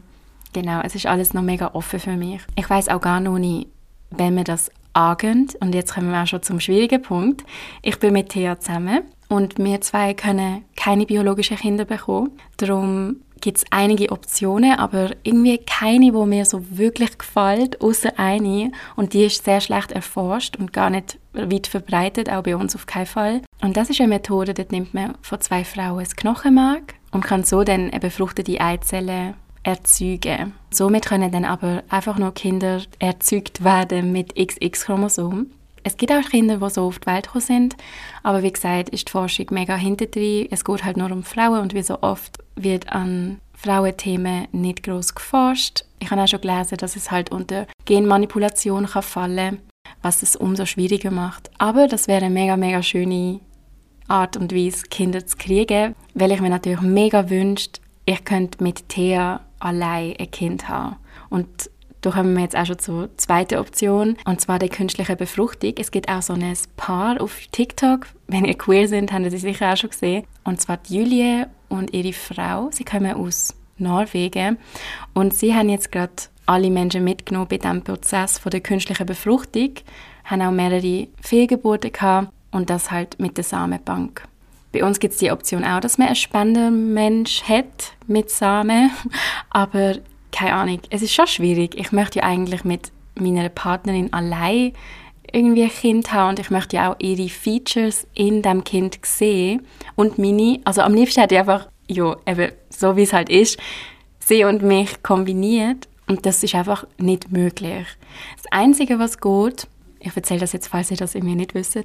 [0.53, 2.41] genau, es ist alles noch mega offen für mich.
[2.57, 3.69] Ich weiß auch gar noch nicht,
[4.11, 5.49] wenn wir das angehen.
[5.61, 7.45] Und jetzt kommen wir auch schon zum schwierigen Punkt.
[7.83, 12.33] Ich bin mit Thea zusammen und wir zwei können keine biologischen Kinder bekommen.
[12.57, 18.73] Darum gibt es einige Optionen, aber irgendwie keine, wo mir so wirklich gefällt, außer eine.
[18.97, 22.87] Und die ist sehr schlecht erforscht und gar nicht weit verbreitet, auch bei uns auf
[22.87, 23.43] keinen Fall.
[23.61, 27.45] Und das ist eine Methode, dort nimmt man von zwei Frauen das Knochenmark und kann
[27.45, 30.55] so dann eine befruchtete Eizelle erzeugen.
[30.71, 35.47] Somit können dann aber einfach nur Kinder erzeugt werden mit XX-Chromosom.
[35.83, 37.77] Es gibt auch Kinder, die so auf die Welt gekommen sind,
[38.23, 40.47] aber wie gesagt, ist die Forschung mega hinterdrein.
[40.51, 45.15] Es geht halt nur um Frauen und wie so oft wird an Frauenthemen nicht groß
[45.15, 45.85] geforscht.
[45.99, 49.59] Ich habe auch schon gelesen, dass es halt unter Genmanipulation kann fallen
[50.03, 51.51] was es umso schwieriger macht.
[51.59, 53.41] Aber das wäre eine mega, mega schöne
[54.09, 58.89] Art und Weise, Kinder zu kriegen, weil ich mir natürlich mega wünscht, ich könnte mit
[58.89, 60.97] Thea allein ein Kind haben.
[61.29, 61.71] Und
[62.01, 65.75] da kommen wir jetzt auch schon zur zweiten Option, und zwar der künstlichen Befruchtung.
[65.79, 68.07] Es gibt auch so ein Paar auf TikTok.
[68.27, 70.25] Wenn ihr queer sind, habt ihr sie sicher auch schon gesehen.
[70.45, 72.69] Und zwar die Julie und ihre Frau.
[72.73, 74.59] Sie kommen aus Norwegen.
[75.15, 76.13] Und sie haben jetzt gerade
[76.47, 79.75] alle Menschen mitgenommen bei diesem Prozess von der künstlichen Befruchtung.
[80.25, 84.23] Haben auch mehrere Fehlgeburten gehabt und das halt mit der Samenbank.
[84.73, 88.91] Bei uns gibt es die Option auch, dass man einen Spendermensch hat mit Samen,
[89.51, 89.97] aber
[90.31, 91.75] keine Ahnung, es ist schon schwierig.
[91.77, 94.73] Ich möchte ja eigentlich mit meiner Partnerin allein
[95.33, 99.67] irgendwie ein Kind haben und ich möchte ja auch ihre Features in dem Kind sehen
[99.97, 103.59] und meine, also am liebsten hätte ich einfach, ja, eben so wie es halt ist,
[104.19, 107.87] sie und mich kombiniert und das ist einfach nicht möglich.
[108.37, 109.67] Das Einzige, was geht,
[110.01, 111.79] ich erzähle das jetzt, falls ihr das irgendwie nicht wisst,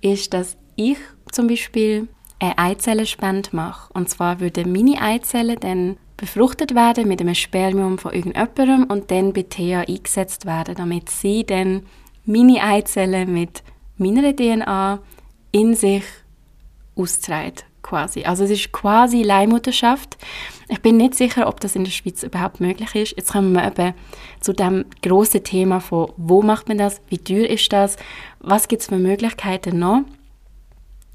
[0.00, 0.98] ist, dass ich
[1.30, 2.08] zum Beispiel
[2.40, 3.92] eine Eizellenspende mache.
[3.92, 9.32] Und zwar würde meine Eizelle dann befruchtet werden mit einem Spermium von irgendjemandem und dann
[9.32, 11.82] bei Thea eingesetzt werden, damit sie dann
[12.24, 13.62] meine Eizellen mit
[13.96, 15.00] meiner DNA
[15.52, 16.04] in sich
[16.96, 18.24] austreibt quasi.
[18.24, 20.16] Also es ist quasi Leihmutterschaft.
[20.68, 23.16] Ich bin nicht sicher, ob das in der Schweiz überhaupt möglich ist.
[23.16, 23.94] Jetzt kommen wir eben
[24.40, 27.96] zu dem großen Thema von, wo macht man das, wie teuer ist das,
[28.38, 30.02] was gibt es für Möglichkeiten noch.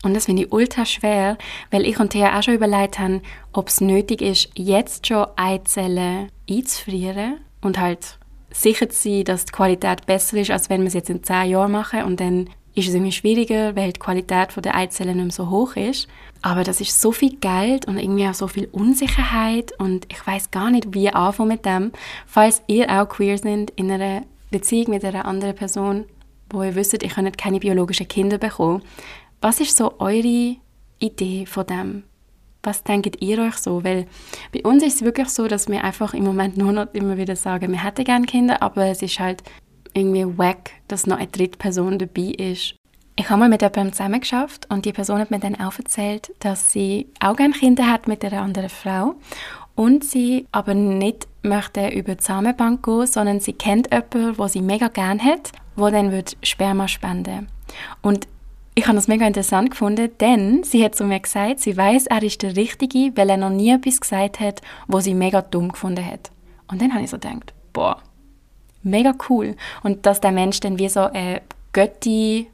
[0.03, 1.37] Und das finde ich ultra schwer,
[1.71, 3.21] weil ich und Thea auch schon überlegt haben,
[3.53, 8.19] ob es nötig ist, jetzt schon Eizellen einzufrieren und halt
[8.55, 11.49] sicher zu sein, dass die Qualität besser ist, als wenn wir es jetzt in zehn
[11.49, 15.31] Jahren machen und dann ist es irgendwie schwieriger, weil die Qualität der Eizellen nicht mehr
[15.31, 16.07] so hoch ist.
[16.41, 20.51] Aber das ist so viel Geld und irgendwie auch so viel Unsicherheit und ich weiß
[20.51, 21.91] gar nicht, wie anfangen mit dem.
[22.25, 26.05] Falls ihr auch queer sind in einer Beziehung mit einer anderen Person,
[26.49, 28.83] wo ihr wisst, ihr könnt keine biologischen Kinder bekommen,
[29.41, 30.57] was ist so eure
[30.99, 32.03] Idee von dem?
[32.65, 33.83] Was denkt ihr euch so?
[33.83, 34.07] Weil
[34.51, 37.35] bei uns ist es wirklich so, dass wir einfach im Moment nur noch immer wieder
[37.35, 39.43] sagen, wir hätten gerne Kinder, aber es ist halt
[39.93, 42.75] irgendwie wack, dass noch eine dritte Person dabei ist.
[43.15, 46.33] Ich habe mal mit jemandem zusammen geschafft und die Person hat mir dann auch erzählt,
[46.39, 49.15] dass sie auch gerne Kinder hat mit einer anderen Frau
[49.75, 54.61] und sie aber nicht möchte über die Samenbank gehen, sondern sie kennt jemanden, wo sie
[54.61, 57.47] mega gerne hat, wo dann wird Sperma spenden.
[58.01, 58.27] Und
[58.75, 62.23] ich habe das mega interessant gefunden, denn sie hat zu mir gesagt, sie weiß, er
[62.23, 66.05] ist der Richtige, weil er noch nie etwas gesagt hat, wo sie mega dumm gefunden
[66.05, 66.29] hat.
[66.67, 68.01] Und dann habe ich so gedacht, boah,
[68.83, 69.55] mega cool.
[69.81, 72.47] Und dass der Mensch dann wie so eine Götti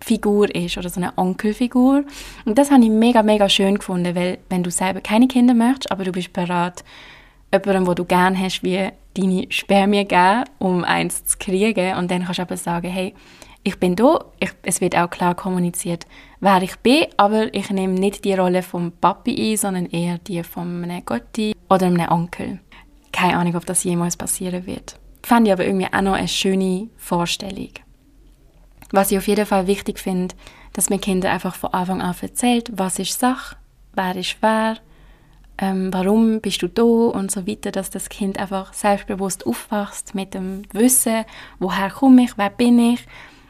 [0.00, 2.04] Figur ist oder so eine Onkelfigur.
[2.44, 5.90] Und das habe ich mega, mega schön gefunden, weil wenn du selber keine Kinder möchtest,
[5.90, 6.84] aber du bist bereit,
[7.52, 11.96] jemandem, wo du gerne hast, wie deine Spermien geben, um eins zu kriegen.
[11.96, 13.14] Und dann kannst du aber sagen, hey,
[13.64, 16.06] ich bin da, ich, es wird auch klar kommuniziert,
[16.40, 20.42] wer ich bin, aber ich nehme nicht die Rolle vom Papi ein, sondern eher die
[20.42, 22.60] von einem Gotti oder einem Onkel.
[23.10, 25.00] Keine Ahnung, ob das jemals passieren wird.
[25.22, 27.70] Fand ich aber irgendwie auch noch eine schöne Vorstellung.
[28.92, 30.34] Was ich auf jeden Fall wichtig finde,
[30.74, 33.56] dass man Kinder einfach von Anfang an erzählt, was ist Sache,
[33.94, 34.76] wer ist wer,
[35.56, 40.34] ähm, warum bist du da und so weiter, dass das Kind einfach selbstbewusst aufwächst mit
[40.34, 41.24] dem Wissen,
[41.58, 43.06] woher komme ich, wer bin ich,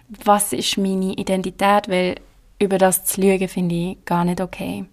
[0.08, 2.16] was ist meine Identität, weil
[2.58, 4.84] über das zu lügen finde ich gar nicht okay.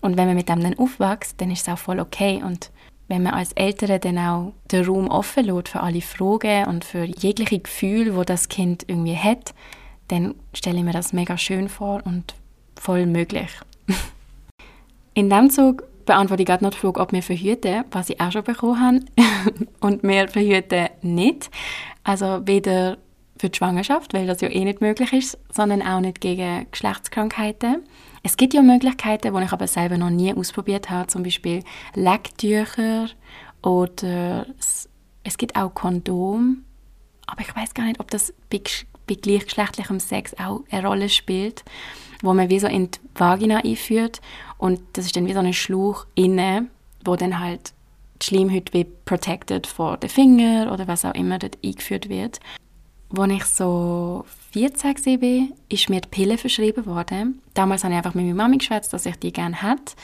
[0.00, 2.70] Und wenn man mit dem dann aufwächst, dann ist es auch voll okay und
[3.08, 7.04] wenn man als Eltern dann auch den Raum offen lässt für alle Fragen und für
[7.04, 9.54] jegliche Gefühle, wo das Kind irgendwie hat,
[10.08, 12.34] dann stelle ich mir das mega schön vor und
[12.74, 13.50] voll möglich.
[15.14, 18.32] In dem Zug beantworte ich gerade noch die Frage, ob wir verhüten, was ich auch
[18.32, 19.00] schon bekommen habe.
[19.80, 21.50] und wir verhüten nicht.
[22.04, 22.96] Also weder
[23.42, 27.82] für die Schwangerschaft, weil das ja eh nicht möglich ist, sondern auch nicht gegen Geschlechtskrankheiten.
[28.22, 31.64] Es gibt ja Möglichkeiten, die ich aber selber noch nie ausprobiert habe, zum Beispiel
[31.96, 33.08] Lecktücher
[33.60, 34.46] oder
[35.24, 36.62] es, gibt auch Kondom,
[37.26, 38.60] aber ich weiß gar nicht, ob das bei,
[39.08, 41.64] bei gleichgeschlechtlichem Sex auch eine Rolle spielt,
[42.22, 44.20] wo man wie so in die Vagina einführt
[44.56, 46.70] und das ist dann wie so ein Schlauch innen,
[47.04, 47.72] wo dann halt
[48.22, 52.38] die Schleimhaut wie protected vor den Finger oder was auch immer dort eingeführt wird.
[53.16, 57.42] Als ich so 14 war, ist mir die Pille verschrieben worden.
[57.54, 59.94] Damals habe ich einfach mit meiner Mami geschwätzt, dass ich die gerne hätte.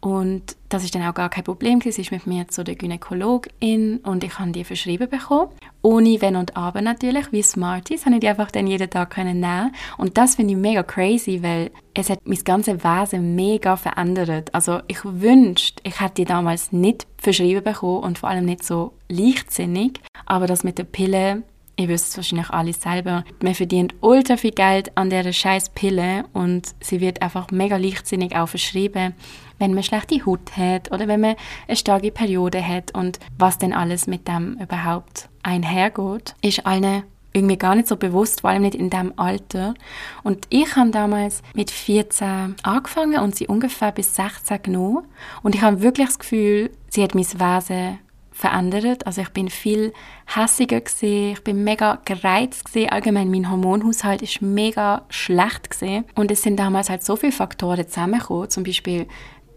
[0.00, 1.80] Und das ist dann auch gar kein Problem.
[1.80, 5.52] Sie ist mit mir zu der Gynäkologin und ich habe die verschrieben bekommen.
[5.80, 9.72] Ohne Wenn und Aber natürlich, wie Smarties, habe ich die einfach dann jeden Tag nehmen
[9.98, 14.52] Und das finde ich mega crazy, weil es hat mein ganzes Wesen mega verändert.
[14.52, 18.94] Also ich wünschte, ich hätte die damals nicht verschrieben bekommen und vor allem nicht so
[19.08, 20.00] leichtsinnig.
[20.26, 21.44] Aber das mit der Pille
[21.76, 26.24] ihr wisst es wahrscheinlich alle selber, man verdient ultra viel Geld an dieser scheiß Pille
[26.32, 29.14] und sie wird einfach mega leichtsinnig auch verschrieben,
[29.58, 31.36] wenn man schlechte Haut hat oder wenn man
[31.68, 37.56] eine starke Periode hat und was denn alles mit dem überhaupt einhergeht, ist allen irgendwie
[37.56, 39.74] gar nicht so bewusst, vor allem nicht in dem Alter.
[40.22, 45.06] Und ich habe damals mit 14 angefangen und sie ungefähr bis 16 genommen.
[45.42, 47.98] Und ich habe wirklich das Gefühl, sie hat mein Wesen
[48.32, 49.06] verändert.
[49.06, 49.92] Also ich bin viel
[50.26, 52.90] hässiger gesehen, ich bin mega gereizt gesehen.
[52.90, 57.86] Allgemein mein Hormonhaushalt ist mega schlecht gesehen und es sind damals halt so viele Faktoren
[57.86, 58.50] zusammengekommen.
[58.50, 59.06] Zum Beispiel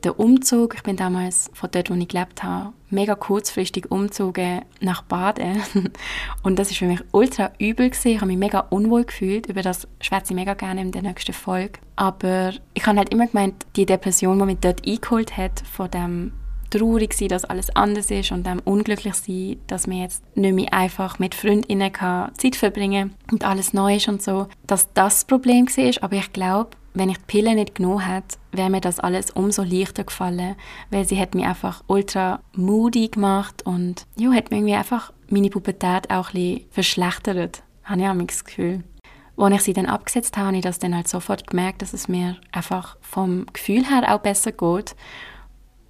[0.06, 0.76] der Umzug.
[0.76, 5.62] Ich bin damals von dort, wo ich gelebt habe, mega kurzfristig umgezogen nach Baden
[6.44, 8.12] und das ist für mich ultra übel gewesen.
[8.12, 9.48] Ich habe mich mega unwohl gefühlt.
[9.48, 11.80] Über das schwätze ich mega gerne in der nächsten Folge.
[11.96, 16.34] Aber ich habe halt immer gemeint, die Depression, die mich dort eingeholt hat, von dem
[16.70, 20.74] traurig sein, dass alles anders ist und dann unglücklich sein, dass man jetzt nicht mehr
[20.74, 25.26] einfach mit Freundinnen kann Zeit verbringen und alles neu ist und so, dass das, das
[25.26, 26.04] Problem war.
[26.04, 29.64] Aber ich glaube, wenn ich die Pille nicht genommen hätte, wäre mir das alles umso
[29.64, 30.56] leichter gefallen,
[30.90, 35.50] weil sie hat mich einfach ultra moody gemacht und ja, hat mir irgendwie einfach meine
[35.50, 38.84] Pubertät auch ein bisschen verschlechtert, habe ich auch das Gefühl.
[39.38, 42.08] Als ich sie dann abgesetzt habe, habe ich das dann halt sofort gemerkt, dass es
[42.08, 44.96] mir einfach vom Gefühl her auch besser geht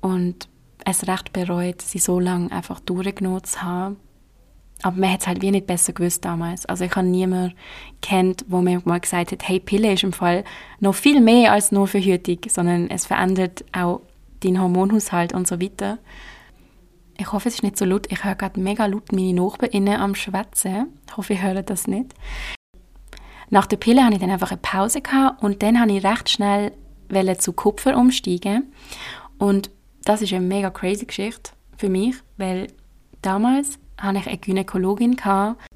[0.02, 0.50] und
[0.86, 3.98] es recht bereut, sie so lange einfach durchgenommen zu haben.
[4.82, 6.65] Aber man hat es halt wie nicht besser gewusst damals.
[6.65, 7.56] Also ich habe niemanden
[8.02, 10.43] kennt, wo mir mal gesagt hat, hey, Pille ist im Fall
[10.80, 14.02] noch viel mehr als nur Verhütung, sondern es verändert auch
[14.43, 15.98] deinen Hormonhaushalt und so weiter.
[17.17, 18.12] Ich hoffe, es ist nicht so laut.
[18.12, 20.88] Ich höre gerade mega laut meine Nachbarinnen am Schwätzen.
[21.08, 22.13] Ich hoffe, ihr hört das nicht.
[23.50, 26.30] Nach der Pille hatte ich dann einfach eine Pause gehabt und dann habe ich recht
[26.30, 26.74] schnell
[27.38, 28.74] zu Kupfer umsteigen.
[29.38, 29.69] Und
[30.06, 32.68] das ist eine mega crazy Geschichte für mich, weil
[33.22, 35.18] damals hatte ich eine Gynäkologin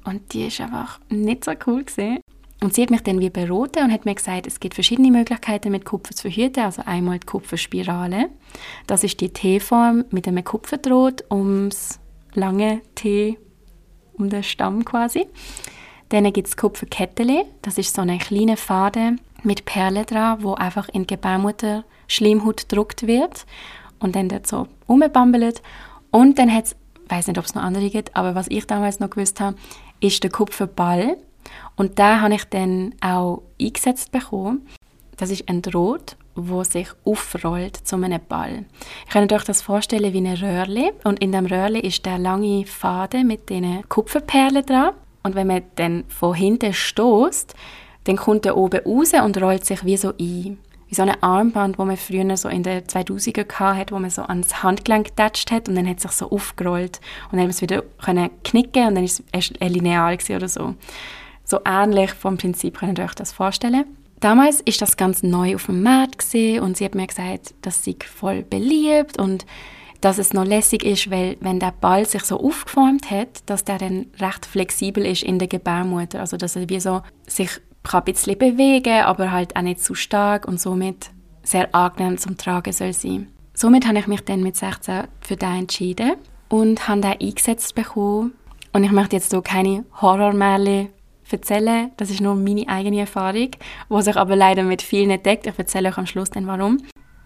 [0.04, 2.20] und die ist einfach nicht so cool gesehen.
[2.62, 5.72] Und sie hat mich dann wie beraten und hat mir gesagt, es gibt verschiedene Möglichkeiten
[5.72, 6.62] mit Kupfer zu verhüten.
[6.62, 8.28] Also einmal die Kupferspirale.
[8.86, 11.98] Das ist die T-Form mit einem Kupferdraht ums
[12.34, 13.38] lange T,
[14.12, 15.26] um den Stamm quasi.
[16.10, 17.46] Dann gibt es Kupferkettele.
[17.62, 22.68] Das ist so eine kleine Faden mit Perlen dran, wo einfach in die Gebärmutter Schleimhaut
[22.68, 23.46] gedruckt wird
[24.00, 25.62] und dann dort so rumbambelt.
[26.10, 28.66] Und dann hat es, ich weiß nicht, ob es noch andere gibt, aber was ich
[28.66, 29.56] damals noch gewusst habe,
[30.00, 31.16] ist der Kupferball.
[31.76, 34.66] Und da habe ich dann auch eingesetzt bekommen.
[35.16, 38.64] Das ist ein Draht, wo sich aufrollt zu einem Ball.
[39.06, 42.64] Ich kann euch das vorstellen wie ein Röhrli und in dem Röhrli ist der lange
[42.66, 47.54] Faden mit den Kupferperlen dran und wenn man dann von hinten stoßt,
[48.04, 50.58] dann kommt er oben raus und rollt sich wie so ein
[50.90, 54.22] wie so ein Armband, wo man früher so in den 2000er hat, wo man so
[54.22, 57.50] ans Handgelenk getatscht hat und dann hat es sich so aufgerollt und dann haben wir
[57.50, 60.74] es wieder können knicken und dann ist es lineal oder so.
[61.44, 63.84] So ähnlich vom Prinzip könnt ihr euch das vorstellen.
[64.18, 67.96] Damals ist das ganz neu auf dem Markt und sie hat mir gesagt, dass sie
[68.04, 69.46] voll beliebt und
[70.00, 73.78] dass es noch lässig ist, weil wenn der Ball sich so aufgeformt hat, dass der
[73.78, 77.50] dann recht flexibel ist in der Gebärmutter, also dass er wie so sich
[77.82, 81.10] kann ein bisschen bewegen, aber halt auch nicht zu stark und somit
[81.42, 83.28] sehr angenehm zum Tragen soll sein.
[83.54, 86.12] Somit habe ich mich dann mit 16 für den entschieden
[86.48, 88.32] und habe den eingesetzt bekommen.
[88.72, 90.90] Und ich möchte jetzt hier keine Horrormärchen
[91.30, 93.50] erzählen, das ist nur meine eigene Erfahrung,
[93.90, 95.46] die sich aber leider mit vielen deckt.
[95.46, 96.78] Ich erzähle euch am Schluss dann warum.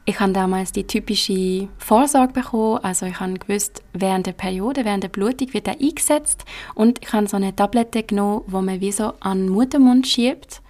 [0.07, 5.03] Ich habe damals die typische Vorsorge bekommen, also ich habe gewusst, während der Periode, während
[5.03, 8.93] der Blutung wird er eingesetzt und ich habe so eine Tablette genommen, wo man wie
[8.93, 10.61] so an den Muttermund schiebt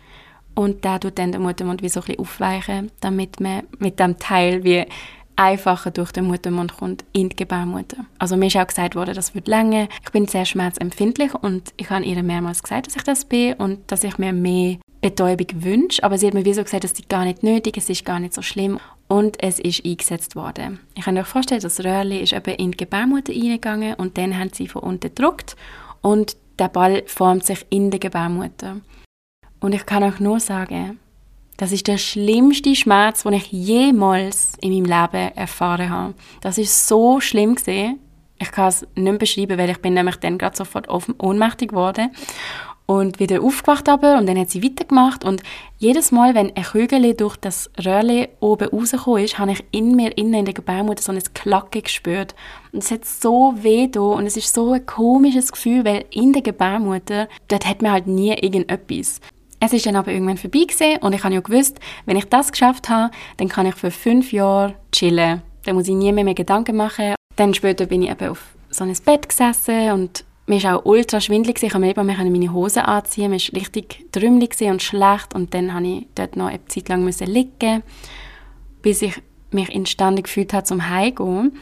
[0.55, 4.21] und da tut dann der Muttermund wie so ein bisschen aufweichen, damit man mit dem
[4.21, 4.87] Teil wie
[5.35, 8.05] einfacher durch den Muttermund kommt in die Gebärmutter.
[8.21, 9.89] Also mir ist auch gesagt worden, das wird länger.
[10.05, 13.81] Ich bin sehr schmerzempfindlich und ich habe ihr mehrmals gesagt, dass ich das bin und
[13.91, 16.05] dass ich mir mehr Betäubung wünsche.
[16.05, 18.21] Aber sie hat mir wie so gesagt, das ist gar nicht nötig, es ist gar
[18.21, 20.81] nicht so schlimm und es ist eingesetzt worden.
[20.95, 24.51] Ich kann euch vorstellen, das Röhrchen ist eben in die Gebärmutter eingegangen und dann haben
[24.53, 25.57] sie von unten gedruckt
[26.01, 28.77] und der Ball formt sich in der Gebärmutter.
[29.61, 30.99] Und ich kann euch nur sagen,
[31.57, 36.15] das ist der schlimmste Schmerz, den ich jemals in meinem Leben erfahren habe.
[36.41, 38.01] Das ist so schlimm gesehen.
[38.39, 42.11] Ich kann es nicht beschreiben, weil ich bin nämlich dann gerade sofort ohnmächtig geworden.
[42.87, 45.43] Und wieder aufgewacht aber und dann hat sie weitergemacht und
[45.79, 50.17] jedes Mal, wenn ein Kügel durch das Röhrchen oben rausgekommen ist, habe ich in mir
[50.17, 52.35] innen in der Gebärmutter so ein Klacken gespürt
[52.73, 56.33] und es hat so weh da und es ist so ein komisches Gefühl, weil in
[56.33, 59.21] der Gebärmutter, dort hat man halt nie irgendetwas.
[59.61, 62.53] Es ist dann aber irgendwann vorbei gewesen und ich habe ja gewusst, wenn ich das
[62.53, 65.41] geschafft habe, dann kann ich für fünf Jahre chillen.
[65.65, 67.15] Dann muss ich nie mehr, mehr Gedanken machen.
[67.37, 71.21] Dann später bin ich eben auf so einem Bett gesessen und mir war auch ultra
[71.21, 71.63] schwindelig.
[71.63, 73.31] Ich konnte mir meine Hose anziehen.
[73.31, 75.35] Mir war richtig trümmelig und schlecht.
[75.35, 77.83] Und dann musste ich dort noch eine Zeit lang liegen,
[78.83, 81.57] bis ich mich imstande gefühlt habe, zum Heimgehen.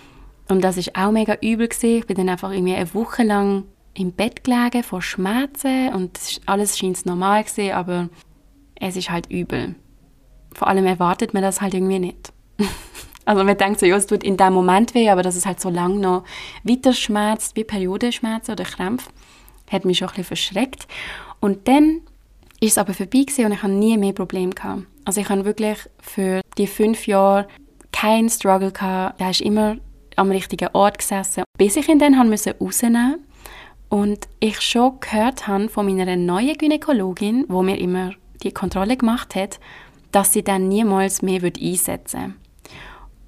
[0.49, 1.69] Und das war auch mega übel.
[1.69, 1.99] Gewesen.
[1.99, 3.65] Ich bin dann einfach irgendwie eine Woche lang
[3.95, 8.09] im Bett gelegen vor Schmerzen und alles scheint normal gewesen, aber
[8.75, 9.75] es ist halt übel.
[10.55, 12.33] Vor allem erwartet man das halt irgendwie nicht.
[13.25, 15.61] Also man denkt so, ja, es tut in dem Moment weh, aber dass es halt
[15.61, 16.25] so lange noch
[16.65, 19.11] weiter schmerzt, wie Periodenschmerzen oder Krämpfe,
[19.71, 20.89] hat mich schon ein bisschen verschreckt.
[21.41, 22.01] Und dann
[22.61, 24.83] ist es aber vorbei und ich habe nie mehr Probleme gehabt.
[25.05, 27.49] Also ich habe wirklich für die fünf Jahre
[27.93, 29.21] keinen Struggle gehabt.
[29.21, 29.77] Da ist immer
[30.17, 33.25] am richtigen Ort gesessen, bis ich ihn dann haben rausnehmen
[33.89, 39.35] und ich schon gehört habe von meiner neuen Gynäkologin, wo mir immer die Kontrolle gemacht
[39.35, 39.59] hat,
[40.13, 42.42] dass sie dann niemals mehr einsetzen würde.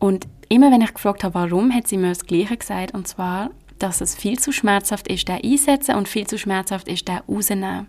[0.05, 2.93] Und immer wenn ich gefragt habe, warum, hat sie mir das Gleiche gesagt.
[2.93, 7.09] Und zwar, dass es viel zu schmerzhaft ist, der einsetzen und viel zu schmerzhaft ist,
[7.09, 7.87] der rausnehmen.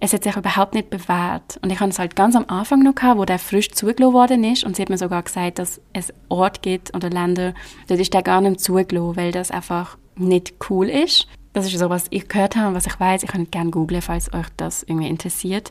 [0.00, 1.60] Es hat sich überhaupt nicht bewährt.
[1.62, 4.42] Und ich hatte es halt ganz am Anfang noch gehabt, wo der frisch zugelassen worden
[4.42, 4.64] ist.
[4.64, 7.54] Und sie hat mir sogar gesagt, dass es Orte gibt oder Länder,
[7.86, 11.28] dort ist der gar nicht zugelassen, weil das einfach nicht cool ist.
[11.52, 13.22] Das ist so, was ich gehört habe und was ich weiß.
[13.22, 15.70] Ich kann gerne googeln, falls euch das irgendwie interessiert.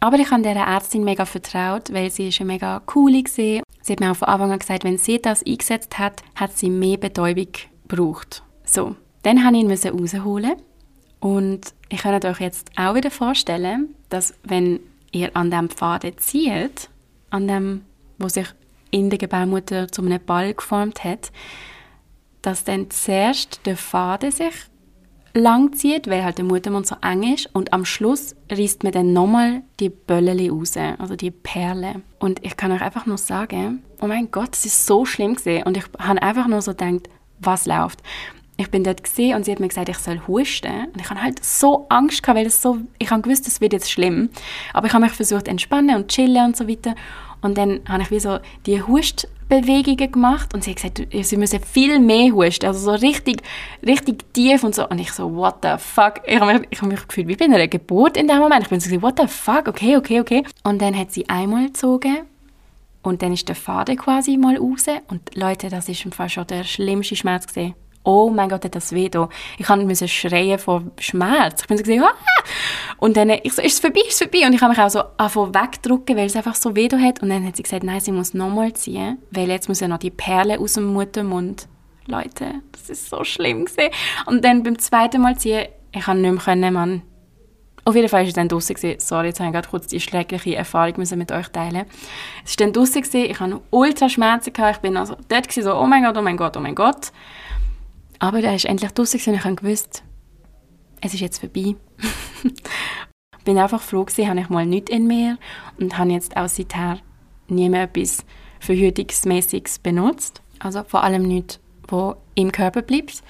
[0.00, 3.62] Aber ich habe dieser Ärztin mega vertraut, weil sie ist eine mega coole war.
[3.82, 6.70] Sie hat mir auch von Anfang an gesagt, wenn sie das eingesetzt hat, hat sie
[6.70, 7.48] mehr Betäubung
[7.86, 8.42] gebraucht.
[8.64, 10.56] So, dann musste ich ihn rausholen.
[11.20, 14.80] Und ich kann euch jetzt auch wieder vorstellen, dass wenn
[15.10, 16.90] ihr an dem Faden zieht,
[17.30, 17.82] an dem,
[18.18, 18.46] wo sich
[18.90, 21.32] in der Gebärmutter zu einem Ball geformt hat,
[22.42, 24.54] dass dann zuerst der Faden sich
[25.38, 29.12] lang zieht, weil halt der Muttermund so eng ist und am Schluss reißt man dann
[29.12, 32.02] nochmal die Bölleli raus, also die Perle.
[32.18, 35.64] Und ich kann euch einfach nur sagen, oh mein Gott, das ist so schlimm gesehen
[35.64, 37.08] und ich habe einfach nur so gedacht,
[37.40, 38.02] was läuft.
[38.56, 41.22] Ich bin dort gesehen und sie hat mir gesagt, ich soll husten und ich hatte
[41.22, 44.30] halt so Angst gehabt, weil das so, ich habe gewusst, das wird jetzt schlimm,
[44.72, 46.96] aber ich habe mich versucht entspannen und chillen und so weiter
[47.40, 51.60] und dann habe ich wie so die Hustbewegungen gemacht und sie hat gesagt, sie müssen
[51.60, 53.42] viel mehr husten, also so richtig,
[53.86, 54.88] richtig tief und so.
[54.88, 56.20] Und ich so, what the fuck?
[56.26, 58.62] Ich habe mich, hab mich gefühlt wie bei einer Geburt in dem Moment.
[58.62, 59.68] Ich bin so, what the fuck?
[59.68, 60.44] Okay, okay, okay.
[60.64, 62.18] Und dann hat sie einmal gezogen
[63.02, 64.86] und dann ist der Faden quasi mal raus.
[65.08, 68.74] Und Leute, das ist im Fall schon der schlimmste Schmerz gesehen oh mein Gott, hat
[68.74, 69.28] das weh da.
[69.58, 71.62] Ich musste schreien vor Schmerz.
[71.62, 72.14] Ich bin so gesehen, ah!
[72.98, 74.46] Und dann, ich so, ist es vorbei, ist es vorbei?
[74.46, 77.22] Und ich habe mich auch so angefangen wegdrücken, weil es einfach so weh hat.
[77.22, 79.98] Und dann hat sie gesagt, nein, sie muss nochmal ziehen, weil jetzt muss ja noch
[79.98, 81.68] die Perle aus dem Muttermund.
[82.06, 83.90] Leute, das ist so schlimm gewesen.
[84.26, 87.02] Und dann beim zweiten Mal ziehen, ich kann nicht mehr können, Mann.
[87.84, 88.76] Auf jeden Fall war es dann draußen.
[88.98, 91.86] Sorry, jetzt habe ich gerade kurz die schreckliche Erfahrung mit euch teilen.
[92.44, 94.76] Es war dann draußen, ich hatte ultra Schmerzen, gehabt.
[94.76, 97.12] ich bin also dort so, oh mein Gott, oh mein Gott, oh mein Gott.
[98.18, 100.02] Aber da ist endlich draußen und ich gewusst,
[101.00, 101.76] es ist jetzt vorbei.
[102.42, 105.38] ich bin einfach froh gewesen, habe ich mal nichts in mir
[105.78, 106.98] und habe jetzt auch seither
[107.48, 108.24] nie mehr etwas
[108.60, 110.42] Verhütungsmäßiges benutzt.
[110.58, 113.22] Also vor allem nichts, wo im Körper bleibt.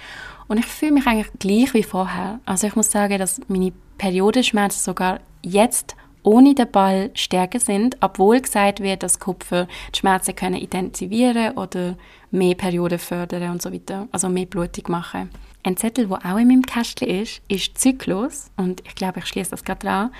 [0.48, 2.40] Und ich fühle mich eigentlich gleich wie vorher.
[2.46, 5.94] Also ich muss sagen, dass meine Periodenschmerzen sogar jetzt
[6.28, 11.96] ohne den Ball stärker sind, obwohl gesagt wird, dass Kupfer die Schmerzen können intensivieren oder
[12.30, 15.30] mehr Perioden fördern und so weiter, also mehr Blutung machen.
[15.62, 19.52] Ein Zettel, der auch in meinem Kästchen ist, ist Zyklus und ich glaube, ich schließe
[19.52, 20.10] das gerade dran.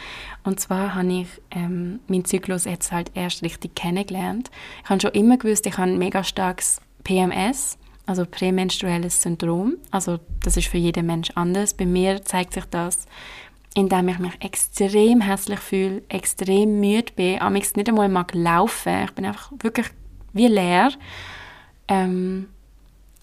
[0.44, 4.51] Und zwar habe ich ähm, meinen Zyklus jetzt halt erst richtig kennengelernt.
[4.85, 9.75] Ich habe schon immer gewusst, ich habe ein mega starkes PMS, also prämenstruelles Syndrom.
[9.90, 11.75] Also das ist für jeden Mensch anders.
[11.75, 13.07] Bei mir zeigt sich das
[13.74, 19.04] indem ich mich extrem hässlich fühle, extrem müde bin, am nicht einmal mag laufen.
[19.04, 19.87] Ich bin einfach wirklich
[20.33, 20.90] wie leer.
[21.88, 22.48] Ähm,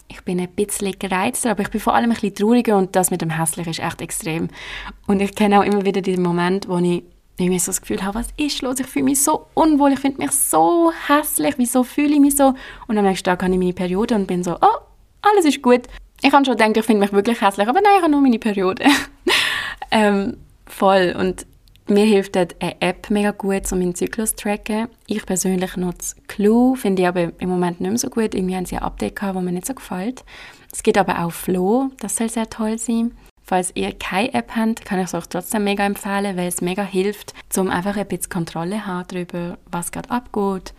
[0.08, 3.10] ich bin ein bisschen gereizter, aber ich bin vor allem ein bisschen trauriger und das
[3.10, 4.48] mit dem Hässlichen ist echt extrem.
[5.06, 7.02] Und ich kenne auch immer wieder diesen Moment, wo ich
[7.38, 8.80] irgendwie so das Gefühl habe, was ist los?
[8.80, 12.54] Ich fühle mich so unwohl, ich finde mich so hässlich, wieso fühle ich mich so?
[12.86, 14.78] Und am nächsten Tag habe ich meine Periode und bin so, oh,
[15.22, 15.82] alles ist gut.
[16.22, 18.38] Ich habe schon gedacht, ich finde mich wirklich hässlich, aber nein, ich habe nur meine
[18.38, 18.84] Periode.
[19.90, 21.14] ähm, voll.
[21.18, 21.46] Und
[21.88, 22.50] mir hilft eine
[22.80, 24.88] App mega gut, um meinen Zyklus zu tracken.
[25.06, 28.34] Ich persönlich nutze Clue, finde ich aber im Moment nicht mehr so gut.
[28.34, 30.24] Irgendwie haben sie ein Update gehabt, das mir nicht so gefällt.
[30.72, 33.12] Es gibt aber auch Flow, das soll sehr toll sein.
[33.42, 36.82] Falls ihr keine App habt, kann ich es euch trotzdem mega empfehlen, weil es mega
[36.82, 40.74] hilft, um einfach ein bisschen Kontrolle zu haben darüber, was gerade abgeht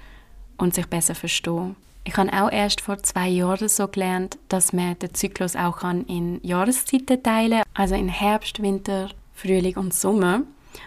[0.58, 1.78] und sich besser verstehen.
[2.08, 6.40] Ich habe auch erst vor zwei Jahren so gelernt, dass man den Zyklus auch in
[6.42, 10.44] Jahreszeiten teilen kann, also in Herbst, Winter, Frühling und Sommer.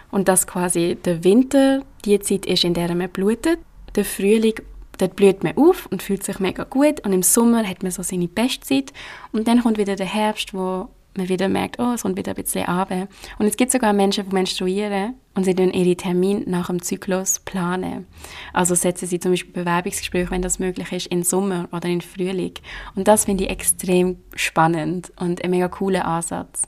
[0.09, 3.59] Und dass quasi der Winter die Zeit ist, in der man blutet,
[3.95, 4.55] der Frühling
[4.97, 7.05] dort blüht man auf und fühlt sich mega gut.
[7.05, 8.91] Und im Sommer hat man so seine Bestzeit.
[9.31, 12.41] Und dann kommt wieder der Herbst, wo man wieder merkt, oh, es kommt wieder ein
[12.41, 13.07] bisschen runter.
[13.37, 17.39] Und es gibt sogar Menschen, die menstruieren und sie dann ihre Termine nach dem Zyklus
[17.39, 18.07] planen.
[18.53, 22.53] Also setzen sie zum Beispiel Bewerbungsgespräche, wenn das möglich ist, im Sommer oder im Frühling.
[22.95, 26.63] Und das finde ich extrem spannend und ein mega cooler Ansatz.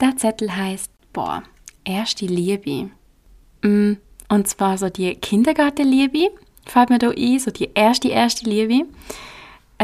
[0.00, 1.42] Der Zettel heißt, boah,
[1.84, 2.90] erste Liebe.
[3.62, 3.94] Mm,
[4.28, 6.30] und zwar so die Kindergartenliebe,
[6.66, 8.86] fällt mir da ein, so die erste, erste Liebe.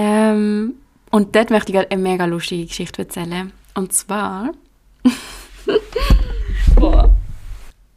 [0.00, 0.76] Ähm,
[1.10, 3.52] und dort möchte ich gerade eine mega lustige Geschichte erzählen.
[3.74, 4.52] Und zwar.
[6.76, 7.14] Boah.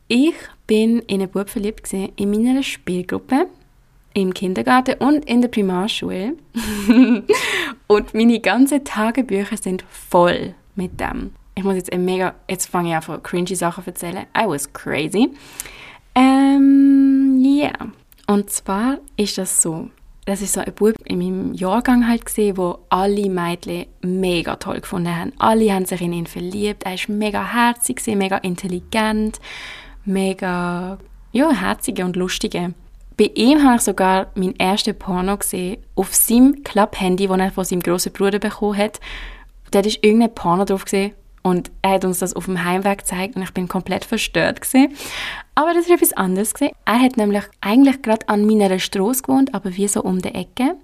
[0.09, 0.33] Ich
[0.67, 3.47] bin in einen Bub verliebt gewesen, in meiner Spielgruppe
[4.13, 6.35] im Kindergarten und in der Primarschule.
[7.87, 11.31] und meine ganzen Tagebücher sind voll mit dem.
[11.55, 14.25] Ich muss jetzt mega, jetzt fange ich an von cringy Sachen erzählen.
[14.37, 15.29] I was crazy.
[16.15, 17.69] Ähm, ja.
[17.69, 17.87] Yeah.
[18.27, 19.89] Und zwar ist das so
[20.25, 24.79] das ist so ein Bub in meinem Jahrgang halt gesehen, wo alle Mädchen mega toll
[24.79, 25.33] gefunden haben.
[25.37, 26.83] Alle haben sich in ihn verliebt.
[26.83, 29.39] Er ist mega herzig, mega intelligent,
[30.05, 30.97] mega
[31.31, 32.73] ja, herzige und lustige.
[33.17, 37.65] Bei ihm habe ich sogar mein erstes Porno gesehen auf seinem Club-Handy, das er von
[37.65, 38.99] seinem grossen Bruder bekommen hat.
[39.71, 41.13] Dort ist irgendein Porno drauf gesehen
[41.43, 44.95] und er hat uns das auf dem Heimweg gezeigt und ich bin komplett verstört gewesen.
[45.55, 46.73] Aber das ist etwas anderes gewesen.
[46.85, 50.75] Er hat nämlich eigentlich gerade an meiner Straße gewohnt, aber wie so um die Ecke.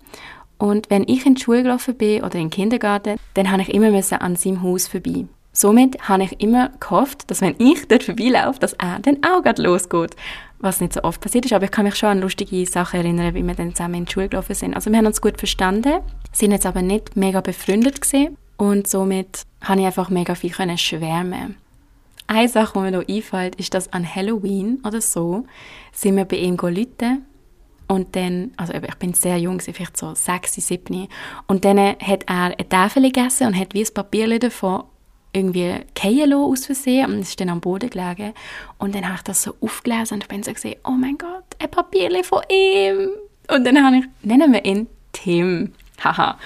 [0.58, 3.74] Und wenn ich in die Schule gelaufen bin oder in den Kindergarten, dann habe ich
[3.74, 5.26] immer müssen an seinem Haus vorbei.
[5.54, 9.64] Somit habe ich immer gehofft, dass wenn ich dort vorbeilaufe, dass er dann auch gerade
[9.64, 10.16] losgeht.
[10.60, 13.34] Was nicht so oft passiert ist, aber ich kann mich schon an lustige Sachen erinnern,
[13.34, 14.76] wie wir dann zusammen in die Schule gelaufen sind.
[14.76, 16.02] Also wir haben uns gut verstanden,
[16.34, 21.56] sind jetzt aber nicht mega befreundet gesehen und somit habe ich einfach mega viel schwärmen
[22.30, 25.46] eine Sache, die mir noch einfällt, ist, dass an Halloween oder so
[25.92, 27.26] sind wir bei ihm gelitten
[27.88, 31.08] und dann, also ich bin sehr jung, vielleicht so sechs, sieben,
[31.48, 34.84] und dann hat er eine Tafel gegessen und hat wie ein Papier davon
[35.34, 38.34] irgendwie fallen aus Versehen und es ist dann am Boden gelegen.
[38.78, 41.46] Und dann habe ich das so aufgelesen und ich bin so gesehen, oh mein Gott,
[41.60, 43.10] ein Papier von ihm.
[43.48, 45.74] Und dann habe ich, nennen wir ihn Tim.
[46.04, 46.38] Haha.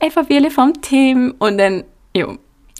[0.00, 1.34] ein Papier von Tim.
[1.38, 1.84] Und dann,
[2.14, 2.28] ja,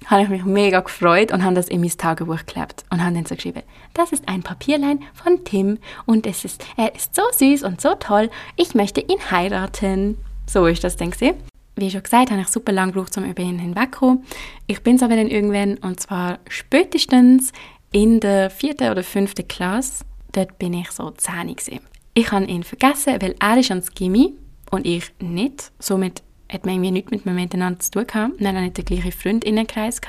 [0.06, 3.26] habe ich mich mega gefreut und habe das in mein Tagebuch geklebt und habe dann
[3.26, 3.62] so geschrieben,
[3.94, 7.94] das ist ein Papierlein von Tim und es ist, er ist so süß und so
[7.94, 10.16] toll, ich möchte ihn heiraten.
[10.46, 11.34] So ist das, denke ich.
[11.76, 14.24] Wie schon gesagt, habe ich super lange gebraucht, um über ihn hinwegzukommen.
[14.66, 17.52] Ich bin es aber dann irgendwann, und zwar spätestens
[17.92, 21.80] in der vierten oder fünften Klasse, dort bin ich so 10 gewesen.
[22.14, 24.34] Ich habe ihn vergessen, weil er ist ans Gimmi
[24.70, 25.72] und ich nicht.
[25.78, 28.40] Somit hat man irgendwie nichts mit mir miteinander zu tun gehabt.
[28.40, 30.00] Wir hatten nicht den gleichen Freundinnenkreis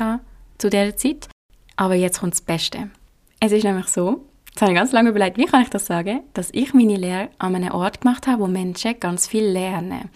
[0.58, 1.30] zu dieser Zeit.
[1.76, 2.90] Aber jetzt kommt das Beste.
[3.40, 6.22] Es ist nämlich so, jetzt habe ich ganz lange überlegt, wie kann ich das sagen,
[6.34, 10.10] dass ich meine Lehre an einem Ort gemacht habe, wo Menschen ganz viel lernen.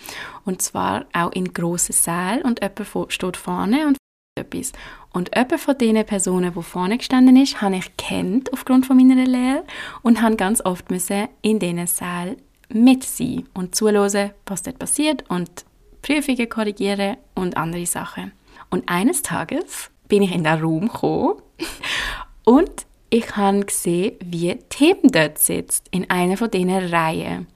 [0.43, 3.97] Und zwar auch in grossen Sälen und jemand steht vorne und
[4.35, 4.73] etwas.
[5.13, 9.25] Und jemand von diesen Personen, die vorne gestanden ist, habe ich kennt aufgrund von meiner
[9.25, 9.63] Lehre
[10.01, 12.37] und habe ganz oft in diesen Sälen
[12.73, 15.65] mit sein und zuhören, was dort passiert und
[16.01, 18.31] Prüfungen korrigieren und andere Sachen.
[18.69, 21.41] Und eines Tages bin ich in den Raum gekommen
[22.43, 27.47] und ich habe gesehen, wie Tim dort sitzt, in einer von diesen Reihen.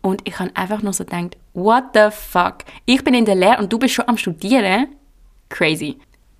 [0.00, 2.64] Und ich habe einfach nur so gedacht, what the fuck?
[2.86, 4.88] Ich bin in der Lehre und du bist schon am Studieren?
[5.48, 5.98] Crazy.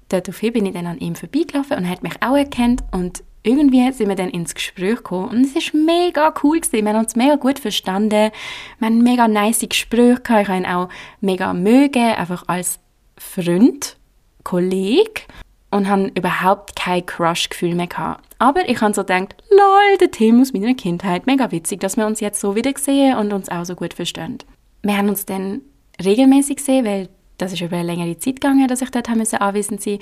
[0.08, 3.90] Daraufhin bin ich dann an ihm vorbeigelaufen und er hat mich auch erkannt und irgendwie
[3.92, 6.84] sind wir dann ins Gespräch gekommen und es ist mega cool gewesen.
[6.84, 8.30] Wir haben uns mega gut verstanden.
[8.78, 10.42] Wir haben mega nice Gespräche gehabt.
[10.42, 10.88] Ich habe ihn auch
[11.20, 12.78] mega mögen, einfach als
[13.18, 13.96] Freund,
[14.44, 15.22] Kollege
[15.70, 18.24] und habe überhaupt kein Crush-Gefühl mehr gehabt.
[18.38, 22.06] Aber ich habe so gedacht, lol, der Tim aus meiner Kindheit, mega witzig, dass wir
[22.06, 24.38] uns jetzt so wieder sehen und uns auch so gut verstehen.
[24.82, 25.62] Wir haben uns dann
[26.04, 29.94] regelmäßig gesehen, weil das ist über eine längere Zeit gegangen, dass ich dort anwesend sein
[29.94, 29.98] musste.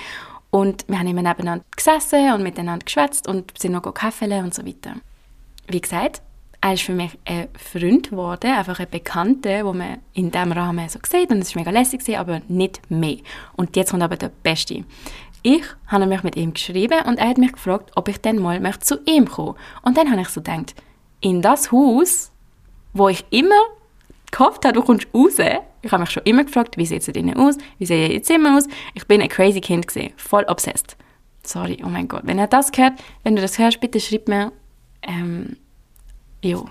[0.51, 4.67] Und wir haben immer nebeneinander gesessen und miteinander geschwätzt und sind noch Kaffee und so
[4.67, 4.95] weiter.
[5.69, 6.23] Wie gesagt,
[6.61, 10.89] er ist für mich ein Freund geworden, einfach ein Bekannter, wo man in diesem Rahmen
[10.89, 13.19] so sieht und es war mega lässig, aber nicht mehr.
[13.57, 14.85] Und jetzt kommt aber der Beste.
[15.43, 18.61] Ich habe mich mit ihm geschrieben und er hat mich gefragt, ob ich dann mal
[18.61, 20.75] möchte zu ihm kommen Und dann habe ich so gedacht,
[21.21, 22.31] in das Haus,
[22.93, 23.61] wo ich immer
[24.31, 25.39] gehofft habe, du kommst raus,
[25.83, 28.57] Ich habe mich schon immer gefragt, wie sieht es drinnen aus, wie sieht ihr Zimmer
[28.57, 28.65] aus.
[28.95, 30.97] Ich bin ein crazy Kind gesehen, voll obsessed.
[31.43, 32.23] Sorry, oh mein Gott.
[32.25, 34.53] Wenn ihr das hört, wenn du das hörst, bitte schreib mir.
[35.03, 35.57] Ähm,
[36.43, 36.67] jo.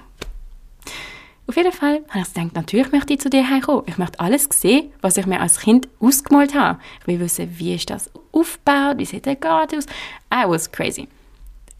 [1.47, 3.83] Auf jeden Fall habe ich gedacht, natürlich möchte ich zu dir heimkommen.
[3.87, 6.79] Ich möchte alles sehen, was ich mir als Kind ausgemalt habe.
[7.01, 9.87] Ich will wissen, wie ist das aufgebaut, wie sieht der Garten aus.
[10.31, 11.07] I was crazy.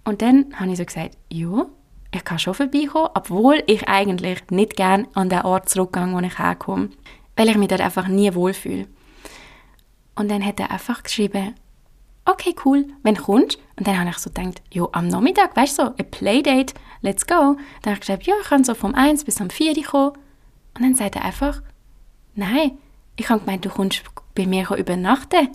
[0.06, 1.68] Und dann habe ich so gesagt, ja,
[2.12, 6.40] ich kann schon vorbeikommen, obwohl ich eigentlich nicht gerne an den Ort zurückgehe, wo ich
[6.40, 6.90] herkomme,
[7.40, 8.86] weil ich mich dort einfach nie wohlfühle.
[10.16, 11.56] Und dann hat er einfach geschrieben,
[12.26, 13.58] okay, cool, wenn du kommst.
[13.78, 17.26] Und dann habe ich so gedacht, ja, am Nachmittag, weißt du, so, ein Playdate, let's
[17.26, 17.56] go.
[17.82, 20.18] Dann habe ich gesagt, ja, ich kann so vom 1 bis am 4 kommen.
[20.76, 21.62] Und dann sagt er einfach,
[22.36, 22.78] nein,
[23.16, 24.04] ich habe gemeint, du kommst
[24.36, 25.48] bei mir übernachten.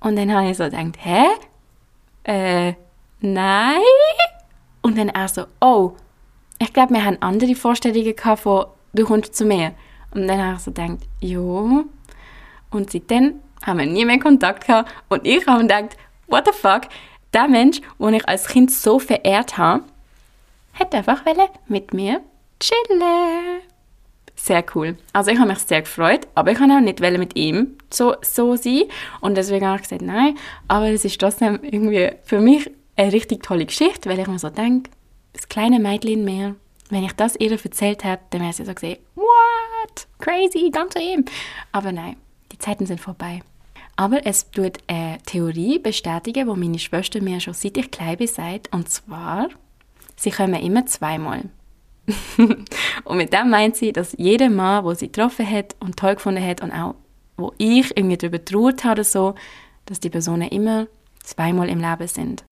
[0.00, 1.26] Und dann habe ich so gedacht, hä?
[2.24, 2.72] Äh,
[3.20, 3.82] nein?
[4.80, 5.92] Und dann er so, oh,
[6.58, 8.64] ich glaube, wir haben andere Vorstellungen gehabt von,
[8.94, 9.74] du kommst zu mir.
[10.12, 11.84] Und dann habe ich so gedacht, ja.
[12.70, 14.92] Und seitdem haben wir nie mehr Kontakt gehabt.
[15.08, 15.96] Und ich habe gedacht,
[16.26, 16.82] what the fuck?
[17.32, 19.84] Der Mensch, den ich als Kind so verehrt habe,
[20.74, 21.22] hat einfach
[21.68, 22.20] mit mir
[22.58, 23.02] chillen.
[24.34, 24.96] Sehr cool.
[25.12, 28.56] Also ich habe mich sehr gefreut, aber ich kann auch nicht mit ihm so, so
[28.56, 28.84] sein.
[29.20, 30.36] Und deswegen habe ich gesagt, nein.
[30.66, 34.48] Aber es ist trotzdem irgendwie für mich eine richtig tolle Geschichte, weil ich mir so
[34.48, 34.90] denke,
[35.34, 36.54] das kleine Mädchen mehr,
[36.88, 39.26] wenn ich das ihr erzählt hätte, dann wäre sie so gesehen, what?
[40.18, 41.24] Crazy, ganz ihm.
[41.72, 42.16] Aber nein,
[42.52, 43.42] die Zeiten sind vorbei.
[43.96, 48.26] Aber es tut eine Theorie bestätigen, wo meine Schwester mir schon seit ich klein bin
[48.26, 49.48] sagt, und zwar,
[50.16, 51.42] sie kommen immer zweimal.
[53.04, 56.44] und mit dem meint sie, dass jeder Mann, wo sie getroffen hat und toll gefunden
[56.44, 56.94] hat und auch
[57.36, 59.34] wo ich irgendwie darüber trauert habe, so,
[59.86, 60.86] dass die Personen immer
[61.22, 62.44] zweimal im Leben sind.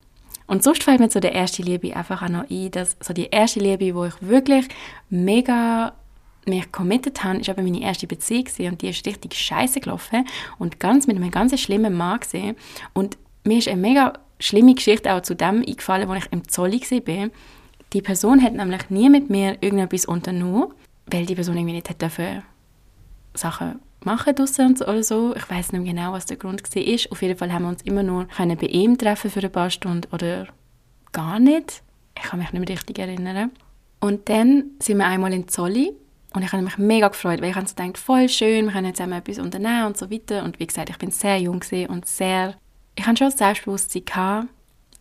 [0.47, 3.27] Und sonst fällt mir so der erste Liebe einfach auch noch ein, dass so die
[3.27, 4.67] erste Liebe, wo ich wirklich
[5.11, 5.93] mega
[6.49, 10.27] mich committed habe, ist aber meine erste Beziehung gewesen, und die ist richtig scheiße gelaufen
[10.59, 12.57] und ganz mit einem ganz schlimmen Mann gesehen
[12.95, 16.81] und mir ist eine mega schlimme Geschichte auch zu dem eingefallen, wo ich im Zolli
[16.81, 17.31] war.
[17.93, 20.75] Die Person hat nämlich nie mit mir irgendetwas unternommen,
[21.07, 22.43] weil die Person irgendwie nicht dafür
[23.35, 25.35] Sachen machen draussen oder so.
[25.35, 27.13] Ich weiß nicht mehr genau, was der Grund war.
[27.13, 30.13] Auf jeden Fall haben wir uns immer nur bei ihm treffen für ein paar Stunden
[30.13, 30.47] oder
[31.13, 31.83] gar nicht.
[32.17, 33.51] Ich kann mich nicht mehr richtig erinnern.
[34.01, 35.93] Und dann sind wir einmal in Zolli
[36.35, 39.19] und ich habe mich mega gefreut, weil ich habe gedacht, voll schön, wir können zusammen
[39.19, 40.45] etwas unternehmen und so weiter.
[40.45, 42.55] Und wie gesagt, ich bin sehr jung und sehr,
[42.97, 44.49] ich hatte schon Selbstbewusstsein gehabt,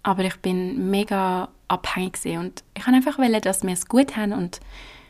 [0.04, 4.32] aber ich bin mega abhängig und ich habe einfach wollen, dass wir es gut haben
[4.32, 4.62] und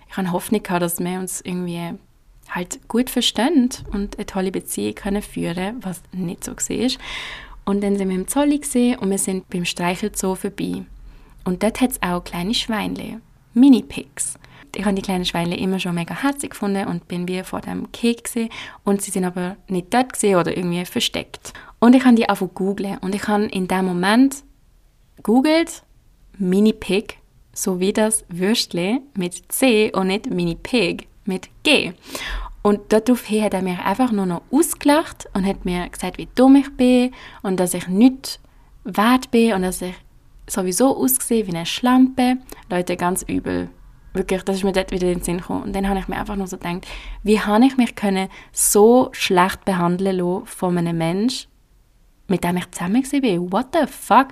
[0.10, 1.94] ich habe Hoffnung gehabt, dass wir uns irgendwie
[2.50, 6.92] halt gut verstehen und eine tolle Beziehung können führen, was nicht so war.
[7.66, 8.62] Und dann sind wir im Zolli
[9.00, 10.84] und wir sind beim Streichelzoo vorbei.
[11.44, 13.22] Und dort hat es auch kleine Schweinle,
[13.54, 14.40] Mini-Pigs
[14.78, 17.88] ich habe die kleinen Schweine immer schon mega herzig gefunden und bin wie vor dem
[17.92, 18.50] gesehen
[18.84, 21.54] und sie sind aber nicht dort oder irgendwie versteckt.
[21.80, 24.44] Und ich habe die einfach googeln und ich habe in dem Moment
[25.24, 25.84] googelt
[26.38, 27.18] Mini Pig
[27.54, 31.94] so wie das Würstle mit C und nicht Mini Pig mit G.
[32.62, 36.56] Und daraufhin hat er mich einfach nur noch ausgelacht und hat mir gesagt, wie dumm
[36.58, 38.40] ich bin und dass ich nicht
[38.84, 39.96] wert bin und dass ich
[40.48, 42.38] sowieso aussehe wie eine Schlampe.
[42.70, 43.70] Leute, ganz übel.
[44.18, 45.64] Wirklich, das ist mir dort wieder in den Sinn gekommen.
[45.64, 46.88] Und dann habe ich mir einfach nur so gedacht,
[47.24, 51.50] wie habe ich mich können so schlecht behandeln lassen von einem Menschen,
[52.28, 53.52] mit dem ich zusammen war?
[53.52, 54.30] What the fuck?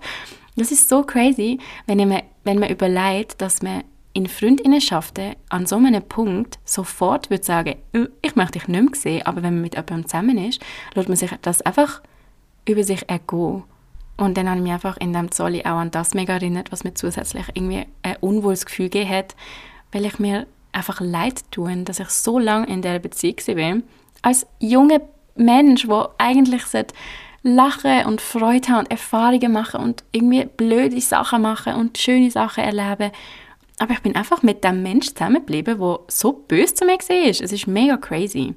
[0.56, 3.84] Das ist so crazy, wenn man, wenn man überlegt, dass man
[4.14, 8.96] in Freundinnenschaften an so einem Punkt sofort würde sagen, äh, ich möchte dich nicht mehr
[8.96, 10.62] sehen, aber wenn man mit jemandem zusammen ist,
[10.94, 12.02] lässt man sich das einfach
[12.66, 13.64] über sich ergehen.
[14.18, 16.86] Und dann habe ich mich einfach in dem Zolli auch an das mega erinnert, was
[16.86, 19.36] mir zusätzlich irgendwie ein unwohles Gefühl gegeben hat,
[19.96, 23.84] weil ich mir einfach leid tue, dass ich so lange in der Beziehung bin.
[24.22, 25.00] Als junger
[25.36, 26.64] Mensch, der eigentlich
[27.44, 32.66] lachen und Freude haben und Erfahrungen machen und irgendwie blöde Sachen machen und schöne Sachen
[32.66, 33.12] erleben.
[33.80, 37.30] Aber ich bin einfach mit dem Mensch zusammengeblieben, der so böse zu mir war.
[37.30, 38.54] Es ist mega crazy.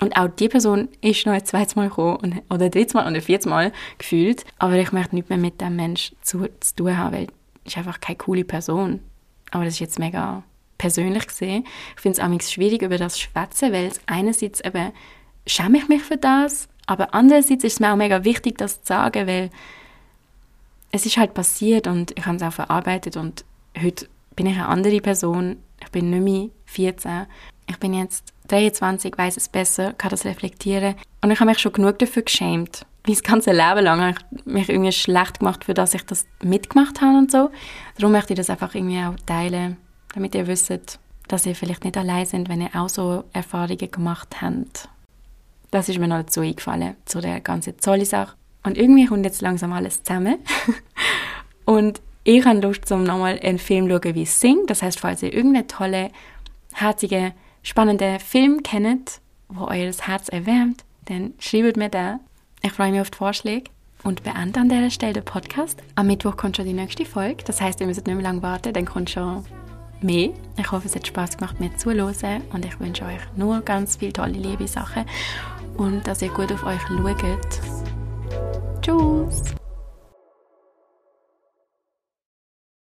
[0.00, 3.14] Und auch die Person ist noch ein zweites Mal gekommen, oder ein drittes Mal oder
[3.14, 4.44] ein viertes Mal gefühlt.
[4.58, 7.26] Aber ich möchte nicht mehr mit dem Menschen zu, zu tun haben, weil
[7.64, 9.00] ist einfach keine coole Person.
[9.52, 10.42] Aber das ist jetzt mega
[10.78, 11.64] persönlich gesehen.
[11.96, 14.92] Ich finde es schwierig, über das zu schwätzen, weil einerseits eben
[15.46, 18.88] schäme ich mich für das, aber andererseits ist es mir auch mega wichtig, das zu
[18.88, 19.50] sagen, weil
[20.92, 23.44] es ist halt passiert und ich habe es auch verarbeitet und
[23.80, 25.56] heute bin ich eine andere Person.
[25.82, 27.26] Ich bin nicht mehr 14.
[27.68, 30.94] Ich bin jetzt 23, weiß es besser, kann das reflektieren.
[31.22, 32.86] Und ich habe mich schon genug dafür geschämt.
[33.06, 37.00] Mein ganzes Leben lang habe ich mich irgendwie schlecht gemacht, für das ich das mitgemacht
[37.00, 37.50] habe und so.
[37.96, 39.76] Darum möchte ich das einfach irgendwie auch teilen,
[40.16, 40.72] damit ihr wisst,
[41.28, 44.88] dass ihr vielleicht nicht allein seid, wenn ihr auch so Erfahrungen gemacht habt.
[45.70, 48.34] Das ist mir noch dazu eingefallen, zu der ganzen Zolle-Sache.
[48.64, 50.38] Und irgendwie kommt jetzt langsam alles zusammen.
[51.66, 54.66] und ich habe Lust, um nochmal einen Film zu schauen wie Sing.
[54.66, 56.10] Das heißt, falls ihr irgendeinen tollen,
[56.72, 62.20] herzigen, spannenden Film kennt, wo euer Herz erwärmt, dann schreibt mir da.
[62.62, 63.70] Ich freue mich auf die Vorschläge
[64.02, 65.82] und beende an dieser Stelle den Podcast.
[65.94, 67.44] Am Mittwoch kommt schon die nächste Folge.
[67.44, 69.44] Das heißt, ihr müsst nicht mehr lange warten, dann kommt schon
[70.02, 70.30] mehr.
[70.58, 74.12] Ich hoffe, es hat Spaß gemacht, mir zuzuhören und ich wünsche euch nur ganz viele
[74.12, 75.04] tolle, liebe Sachen
[75.76, 77.60] und dass ihr gut auf euch schaut.
[78.82, 79.65] Tschüss!